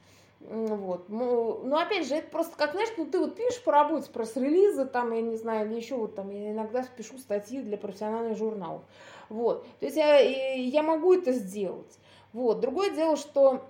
Вот. 0.48 1.08
Ну, 1.08 1.60
ну, 1.64 1.76
опять 1.76 2.06
же, 2.06 2.14
это 2.14 2.30
просто 2.30 2.56
как, 2.56 2.72
знаешь, 2.72 2.90
ну, 2.96 3.06
ты 3.06 3.18
вот 3.18 3.34
пишешь 3.34 3.62
по 3.62 3.72
работе, 3.72 4.10
пресс-релизы, 4.12 4.84
там, 4.84 5.12
я 5.12 5.20
не 5.20 5.36
знаю, 5.36 5.68
или 5.68 5.76
еще 5.76 5.96
вот 5.96 6.14
там, 6.14 6.30
я 6.30 6.52
иногда 6.52 6.84
пишу 6.96 7.18
статьи 7.18 7.60
для 7.60 7.76
профессиональных 7.76 8.38
журналов. 8.38 8.82
Вот. 9.28 9.66
То 9.80 9.86
есть 9.86 9.96
я, 9.96 10.18
я 10.20 10.82
могу 10.82 11.14
это 11.14 11.32
сделать. 11.32 11.98
Вот. 12.32 12.60
Другое 12.60 12.90
дело, 12.90 13.16
что 13.16 13.64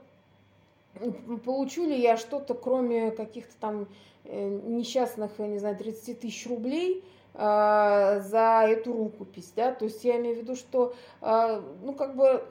получу 1.44 1.84
ли 1.84 1.98
я 1.98 2.16
что-то, 2.18 2.52
кроме 2.54 3.10
каких-то 3.10 3.54
там 3.58 3.88
э, 4.24 4.48
несчастных, 4.48 5.32
я 5.38 5.46
не 5.46 5.58
знаю, 5.58 5.76
30 5.76 6.20
тысяч 6.20 6.46
рублей, 6.46 7.04
а, 7.38 8.20
за 8.20 8.64
эту 8.66 8.94
рукопись, 8.94 9.52
да, 9.54 9.70
то 9.70 9.84
есть 9.84 10.02
я 10.04 10.16
имею 10.16 10.36
в 10.36 10.38
виду, 10.38 10.56
что, 10.56 10.94
а, 11.20 11.62
ну, 11.82 11.92
как 11.92 12.16
бы 12.16 12.42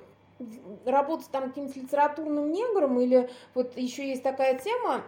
работать 0.85 1.29
там 1.31 1.49
каким-то 1.49 1.79
литературным 1.79 2.51
негром 2.51 2.99
или 2.99 3.29
вот 3.53 3.77
еще 3.77 4.07
есть 4.07 4.23
такая 4.23 4.59
тема, 4.59 5.03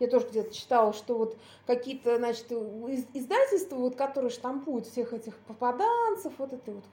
я 0.00 0.08
тоже 0.08 0.28
где-то 0.28 0.54
читала, 0.54 0.92
что 0.92 1.18
вот 1.18 1.36
какие-то, 1.66 2.18
значит, 2.18 2.50
из- 2.52 3.06
издательства, 3.14 3.76
вот, 3.76 3.96
которые 3.96 4.30
штампуют 4.30 4.86
всех 4.86 5.12
этих 5.12 5.36
попаданцев, 5.38 6.32
вот 6.38 6.52
это 6.52 6.70
вот 6.70 6.84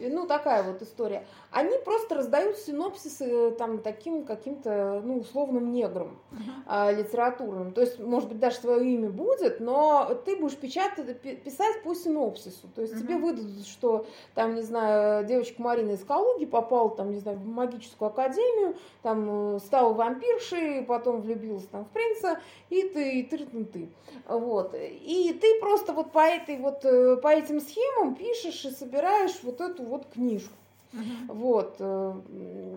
ну, 0.00 0.26
такая 0.26 0.62
вот 0.62 0.82
история. 0.82 1.26
Они 1.50 1.76
просто 1.84 2.14
раздают 2.14 2.56
синопсисы 2.58 3.24
э, 3.24 3.50
там 3.52 3.78
таким 3.78 4.24
каким-то, 4.24 5.00
ну, 5.04 5.18
условным 5.18 5.72
неграм 5.72 6.18
а, 6.66 6.90
литературным. 6.92 7.72
То 7.72 7.80
есть, 7.80 7.98
может 7.98 8.28
быть, 8.28 8.38
даже 8.38 8.58
твое 8.60 8.94
имя 8.94 9.08
будет, 9.10 9.60
но 9.60 10.14
ты 10.24 10.36
будешь 10.36 10.56
печатать, 10.56 11.20
пи- 11.20 11.36
писать 11.36 11.82
по 11.82 11.94
синопсису. 11.94 12.68
То 12.74 12.82
есть 12.82 12.94
Мгм. 12.94 13.02
тебе 13.02 13.16
выдадут, 13.16 13.66
что 13.66 14.06
там, 14.34 14.54
не 14.54 14.62
знаю, 14.62 15.24
девочка 15.24 15.60
Марина 15.62 15.92
из 15.92 16.04
Калуги 16.04 16.46
попала 16.46 16.90
там, 16.90 17.10
не 17.10 17.18
знаю, 17.18 17.38
в 17.38 17.46
магическую 17.46 18.08
академию, 18.08 18.76
там 19.02 19.56
э, 19.56 19.58
стала 19.60 19.92
вампиршей, 19.94 20.82
потом 20.82 21.22
влюбилась 21.22 21.66
там 21.68 21.84
в 21.84 21.88
принца, 21.88 22.40
и 22.68 22.82
ты, 22.82 23.20
и 23.20 23.22
ты, 23.22 23.36
и 23.36 23.64
ты. 23.64 23.88
Вот. 24.28 24.74
И 24.74 25.32
ты 25.40 25.60
просто 25.60 25.92
вот 25.92 26.12
по 26.12 26.20
этой 26.20 26.58
вот, 26.58 26.84
э, 26.84 27.16
по 27.16 27.28
этим 27.28 27.60
схемам 27.60 28.14
пишешь 28.14 28.64
и 28.64 28.70
собираешь 28.70 29.38
вот 29.42 29.60
эту 29.60 29.85
вот 29.86 30.06
книжку. 30.06 30.54
Мгм. 30.92 31.26
Вот. 31.28 31.76
э, 31.78 32.14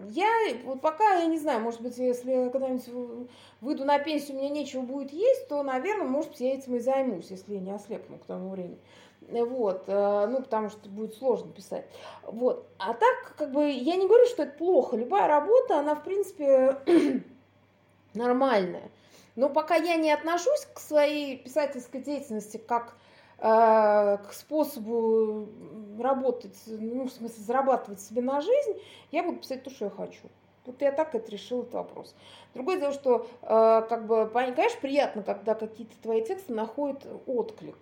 Я 0.09 0.27
вот 0.65 0.81
пока, 0.81 1.15
я 1.15 1.25
не 1.25 1.37
знаю, 1.37 1.61
может 1.61 1.81
быть, 1.81 1.97
если 1.97 2.49
когда-нибудь 2.49 3.29
выйду 3.61 3.85
на 3.85 3.99
пенсию, 3.99 4.37
у 4.37 4.39
меня 4.39 4.49
нечего 4.49 4.81
будет 4.81 5.13
есть, 5.13 5.47
то, 5.47 5.63
наверное, 5.63 6.07
может 6.07 6.31
быть, 6.31 6.41
я 6.41 6.53
этим 6.53 6.75
и 6.75 6.79
займусь, 6.79 7.29
если 7.29 7.55
я 7.55 7.59
не 7.59 7.71
ослепну 7.71 8.17
к 8.17 8.25
тому 8.25 8.49
времени. 8.49 8.79
Вот, 9.21 9.83
э, 9.87 10.27
ну, 10.27 10.41
потому 10.41 10.69
что 10.69 10.89
будет 10.89 11.13
сложно 11.15 11.51
писать. 11.51 11.85
Вот. 12.23 12.65
А 12.77 12.93
так, 12.93 13.35
как 13.37 13.51
бы, 13.51 13.69
я 13.69 13.95
не 13.95 14.07
говорю, 14.07 14.25
что 14.25 14.43
это 14.43 14.57
плохо. 14.57 14.97
Любая 14.97 15.27
работа, 15.27 15.79
она, 15.79 15.93
в 15.95 16.03
принципе, 16.03 16.77
нормальная. 18.13 18.89
Но 19.35 19.49
пока 19.49 19.75
я 19.75 19.95
не 19.95 20.11
отношусь 20.11 20.67
к 20.73 20.79
своей 20.79 21.37
писательской 21.37 22.01
деятельности 22.01 22.57
как 22.57 22.95
к 23.39 24.29
способу 24.31 25.47
работать, 25.99 26.57
ну, 26.67 27.05
в 27.05 27.11
смысле, 27.11 27.43
зарабатывать 27.43 28.01
себе 28.01 28.21
на 28.21 28.41
жизнь, 28.41 28.81
я 29.11 29.23
буду 29.23 29.39
писать 29.39 29.63
то, 29.63 29.69
что 29.69 29.85
я 29.85 29.91
хочу. 29.91 30.27
Вот 30.65 30.81
я 30.81 30.91
так 30.91 31.15
это 31.15 31.31
решила 31.31 31.61
этот 31.61 31.73
вопрос. 31.73 32.15
Другое 32.53 32.79
дело, 32.79 32.93
что, 32.93 33.25
э, 33.41 33.85
как 33.89 34.05
бы, 34.05 34.29
конечно, 34.31 34.79
приятно, 34.81 35.23
когда 35.23 35.55
какие-то 35.55 35.95
твои 36.01 36.23
тексты 36.23 36.53
находят 36.53 37.07
отклик. 37.25 37.77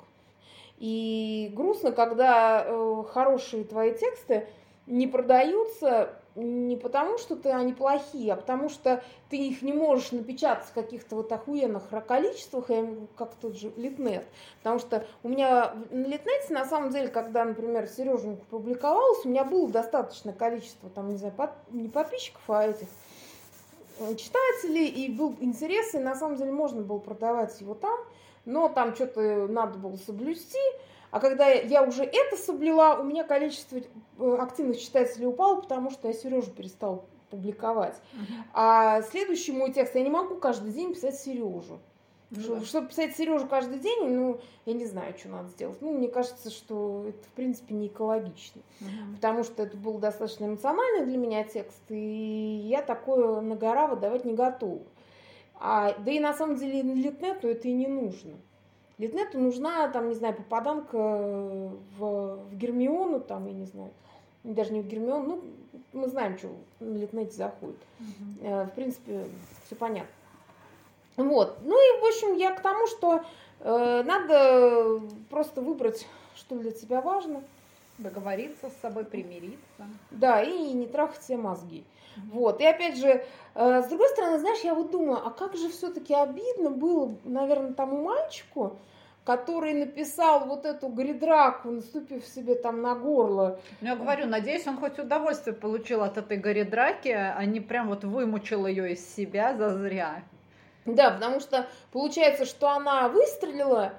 И 0.77 1.51
грустно, 1.53 1.91
когда 1.91 2.63
э, 2.65 3.03
хорошие 3.11 3.63
твои 3.63 3.93
тексты 3.93 4.47
не 4.85 5.07
продаются 5.07 6.16
не 6.37 6.77
потому, 6.77 7.17
что 7.17 7.35
ты, 7.35 7.49
они 7.49 7.73
плохие, 7.73 8.33
а 8.33 8.35
потому 8.35 8.69
что 8.69 9.03
ты 9.29 9.37
их 9.37 9.63
не 9.63 9.73
можешь 9.73 10.11
напечатать 10.11 10.67
в 10.67 10.73
каких-то 10.73 11.15
вот 11.15 11.31
охуенных 11.31 11.83
количествах, 12.07 12.69
я 12.69 12.87
как 13.17 13.33
тот 13.35 13.55
же 13.57 13.71
Литнет. 13.75 14.25
Потому 14.59 14.79
что 14.79 15.05
у 15.23 15.29
меня 15.29 15.73
на 15.89 16.05
Литнете, 16.05 16.53
на 16.53 16.65
самом 16.65 16.91
деле, 16.91 17.07
когда, 17.07 17.43
например, 17.43 17.87
Сереженька 17.87 18.45
публиковалась, 18.51 19.25
у 19.25 19.29
меня 19.29 19.43
было 19.43 19.67
достаточное 19.69 20.33
количество, 20.33 20.89
там, 20.89 21.09
не 21.09 21.17
знаю, 21.17 21.33
под- 21.33 21.71
не 21.71 21.89
подписчиков, 21.89 22.41
а 22.47 22.67
этих 22.67 22.87
э, 23.99 24.15
читателей, 24.15 24.87
и 24.87 25.11
был 25.11 25.35
интерес, 25.39 25.95
и 25.95 25.99
на 25.99 26.15
самом 26.15 26.37
деле 26.37 26.51
можно 26.51 26.81
было 26.81 26.99
продавать 26.99 27.59
его 27.59 27.73
там, 27.73 27.97
но 28.45 28.69
там 28.69 28.93
что-то 28.93 29.47
надо 29.47 29.79
было 29.79 29.95
соблюсти, 29.97 30.59
а 31.11 31.19
когда 31.19 31.47
я 31.47 31.83
уже 31.83 32.03
это 32.03 32.35
соблюла, 32.37 32.97
у 32.99 33.03
меня 33.03 33.23
количество 33.23 33.77
э, 33.77 34.35
активных 34.39 34.79
читателей 34.79 35.27
упало, 35.27 35.61
потому 35.61 35.89
что 35.91 36.07
я 36.07 36.13
Сережу 36.13 36.51
перестала 36.51 37.03
публиковать. 37.29 37.95
А 38.53 39.01
следующий 39.01 39.51
мой 39.51 39.71
текст, 39.73 39.95
я 39.95 40.01
не 40.01 40.09
могу 40.09 40.35
каждый 40.35 40.71
день 40.71 40.93
писать 40.93 41.19
Сережу. 41.19 41.79
Ну 42.29 42.41
Что- 42.41 42.55
да. 42.55 42.65
Чтобы 42.65 42.87
писать 42.89 43.15
Сережу 43.15 43.47
каждый 43.47 43.79
день, 43.79 44.09
ну, 44.09 44.39
я 44.65 44.73
не 44.73 44.85
знаю, 44.85 45.17
что 45.17 45.29
надо 45.29 45.47
сделать. 45.49 45.81
Ну, 45.81 45.93
мне 45.93 46.09
кажется, 46.09 46.49
что 46.49 47.05
это, 47.07 47.23
в 47.23 47.31
принципе, 47.31 47.73
не 47.73 47.87
экологично. 47.87 48.61
Мгм. 48.81 49.15
Потому 49.15 49.43
что 49.43 49.63
это 49.63 49.77
был 49.77 49.97
достаточно 49.97 50.45
эмоциональный 50.45 51.05
для 51.05 51.17
меня 51.17 51.43
текст, 51.45 51.81
и 51.89 51.95
я 52.65 52.81
такое 52.81 53.39
на 53.39 53.55
гора 53.55 53.87
выдавать 53.87 54.25
не 54.25 54.33
готова. 54.33 54.81
А, 55.59 55.93
да 55.93 56.11
и 56.11 56.19
на 56.19 56.33
самом 56.33 56.57
деле 56.57 56.81
Литнету 56.81 57.47
это 57.47 57.67
и 57.67 57.71
не 57.73 57.87
нужно. 57.87 58.33
Литнету 58.97 59.39
нужна, 59.39 59.87
там, 59.89 60.09
не 60.09 60.15
знаю, 60.15 60.35
попаданка 60.35 60.97
в, 60.97 61.79
в 61.97 62.55
Гермиону, 62.55 63.19
там, 63.19 63.45
я 63.45 63.53
не 63.53 63.65
знаю, 63.65 63.91
даже 64.43 64.73
не 64.73 64.81
в 64.81 64.87
Гермиону, 64.87 65.35
ну, 65.35 65.43
мы 65.93 66.07
знаем, 66.07 66.37
что 66.37 66.49
на 66.79 66.97
Литнете 66.97 67.35
заходит. 67.35 67.77
Э, 68.41 68.65
В 68.65 68.69
принципе, 68.71 69.25
все 69.65 69.75
понятно. 69.75 70.11
Вот. 71.15 71.57
Ну 71.63 71.75
и, 71.75 72.01
в 72.01 72.05
общем, 72.07 72.35
я 72.35 72.51
к 72.51 72.61
тому, 72.61 72.87
что 72.87 73.23
э, 73.59 74.03
надо 74.03 75.01
просто 75.29 75.61
выбрать, 75.61 76.07
что 76.35 76.55
для 76.57 76.71
тебя 76.71 77.01
важно. 77.01 77.43
Договориться 77.97 78.69
с 78.69 78.81
собой, 78.81 79.05
примириться. 79.05 79.57
Да, 80.11 80.43
и 80.43 80.73
не 80.73 80.85
трахать 80.85 81.23
себе 81.23 81.37
мозги. 81.37 81.83
Вот. 82.31 82.61
И 82.61 82.65
опять 82.65 82.97
же, 82.97 83.23
э, 83.55 83.81
с 83.81 83.87
другой 83.87 84.09
стороны, 84.09 84.39
знаешь, 84.39 84.59
я 84.61 84.73
вот 84.73 84.91
думаю, 84.91 85.19
а 85.25 85.31
как 85.31 85.55
же 85.55 85.69
все-таки 85.69 86.13
обидно 86.13 86.71
было, 86.71 87.15
наверное, 87.23 87.73
тому 87.73 88.03
мальчику, 88.03 88.77
который 89.23 89.73
написал 89.73 90.45
вот 90.45 90.65
эту 90.65 90.87
гридраку, 90.87 91.69
наступив 91.69 92.25
себе 92.25 92.55
там 92.55 92.81
на 92.81 92.95
горло. 92.95 93.59
Ну, 93.81 93.87
я 93.87 93.95
говорю, 93.95 94.25
надеюсь, 94.25 94.65
он 94.67 94.77
хоть 94.77 94.99
удовольствие 94.99 95.55
получил 95.55 96.01
от 96.03 96.17
этой 96.17 96.37
горе 96.37 96.63
драки, 96.63 97.09
а 97.09 97.43
не 97.45 97.59
прям 97.59 97.89
вот 97.89 98.03
вымучил 98.03 98.65
ее 98.67 98.93
из 98.93 99.15
себя 99.15 99.55
зазря. 99.57 100.23
Да, 100.85 101.11
потому 101.11 101.41
что 101.41 101.67
получается, 101.91 102.45
что 102.45 102.69
она 102.69 103.09
выстрелила, 103.09 103.95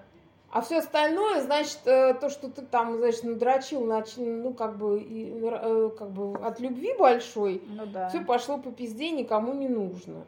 а 0.50 0.62
все 0.62 0.78
остальное, 0.78 1.42
значит, 1.42 1.80
э, 1.84 2.14
то, 2.14 2.30
что 2.30 2.48
ты 2.48 2.62
там, 2.62 2.96
значит, 2.96 3.24
надрочил, 3.24 3.84
ну, 3.84 4.54
как 4.54 4.78
бы, 4.78 5.00
и, 5.00 5.40
э, 5.42 5.90
как 5.98 6.11
бы 6.11 6.38
от 6.38 6.58
любви 6.61 6.94
большой, 6.98 7.62
Ну 7.68 7.84
да. 7.87 8.08
все 8.08 8.20
пошло 8.20 8.56
по 8.56 8.70
пизде, 8.70 9.11
никому 9.11 9.52
не 9.52 9.68
нужно. 9.68 10.24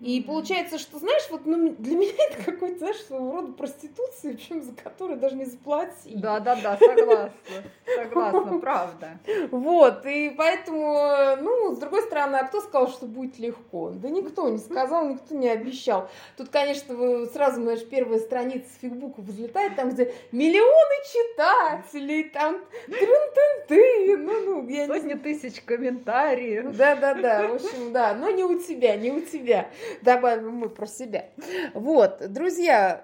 И 0.00 0.20
получается, 0.20 0.78
что, 0.78 0.98
знаешь, 0.98 1.26
вот 1.30 1.44
ну, 1.44 1.74
для 1.78 1.96
меня 1.96 2.12
это 2.30 2.44
какой-то, 2.44 2.78
знаешь, 2.78 3.00
своего 3.02 3.32
рода 3.32 3.52
проституция, 3.52 4.34
причем 4.34 4.62
за 4.62 4.72
которую 4.72 5.18
даже 5.18 5.36
не 5.36 5.44
заплатить. 5.44 6.20
Да, 6.20 6.38
да, 6.40 6.56
да, 6.56 6.78
согласна. 6.78 7.32
Согласна, 7.96 8.58
правда. 8.58 9.18
Вот, 9.50 10.06
и 10.06 10.30
поэтому, 10.30 11.36
ну, 11.40 11.74
с 11.74 11.78
другой 11.78 12.02
стороны, 12.02 12.36
а 12.36 12.44
кто 12.44 12.60
сказал, 12.60 12.88
что 12.88 13.06
будет 13.06 13.38
легко? 13.38 13.90
Да 13.90 14.08
никто 14.08 14.48
не 14.48 14.58
сказал, 14.58 15.08
никто 15.08 15.34
не 15.34 15.48
обещал. 15.48 16.08
Тут, 16.36 16.50
конечно, 16.50 17.26
сразу, 17.26 17.62
знаешь, 17.62 17.84
первая 17.88 18.20
страница 18.20 18.68
Фейсбука 18.80 19.20
взлетает, 19.22 19.74
там, 19.74 19.90
где 19.90 20.12
миллионы 20.32 20.94
читателей, 21.12 22.24
там, 22.24 22.58
трын-тын-ты, 22.86 24.16
ну, 24.18 24.40
ну, 24.44 24.68
я 24.68 24.86
Сотни 24.86 25.14
не... 25.14 25.18
тысяч 25.18 25.60
комментариев. 25.62 26.76
Да-да-да, 26.76 27.48
в 27.48 27.54
общем, 27.54 27.92
да, 27.92 28.14
но 28.14 28.30
не 28.30 28.44
у 28.44 28.58
тебя, 28.60 28.96
не 28.96 29.10
у 29.10 29.20
тебя 29.22 29.70
добавим 30.02 30.52
мы 30.52 30.68
про 30.68 30.86
себя. 30.86 31.26
Вот, 31.74 32.22
друзья, 32.32 33.00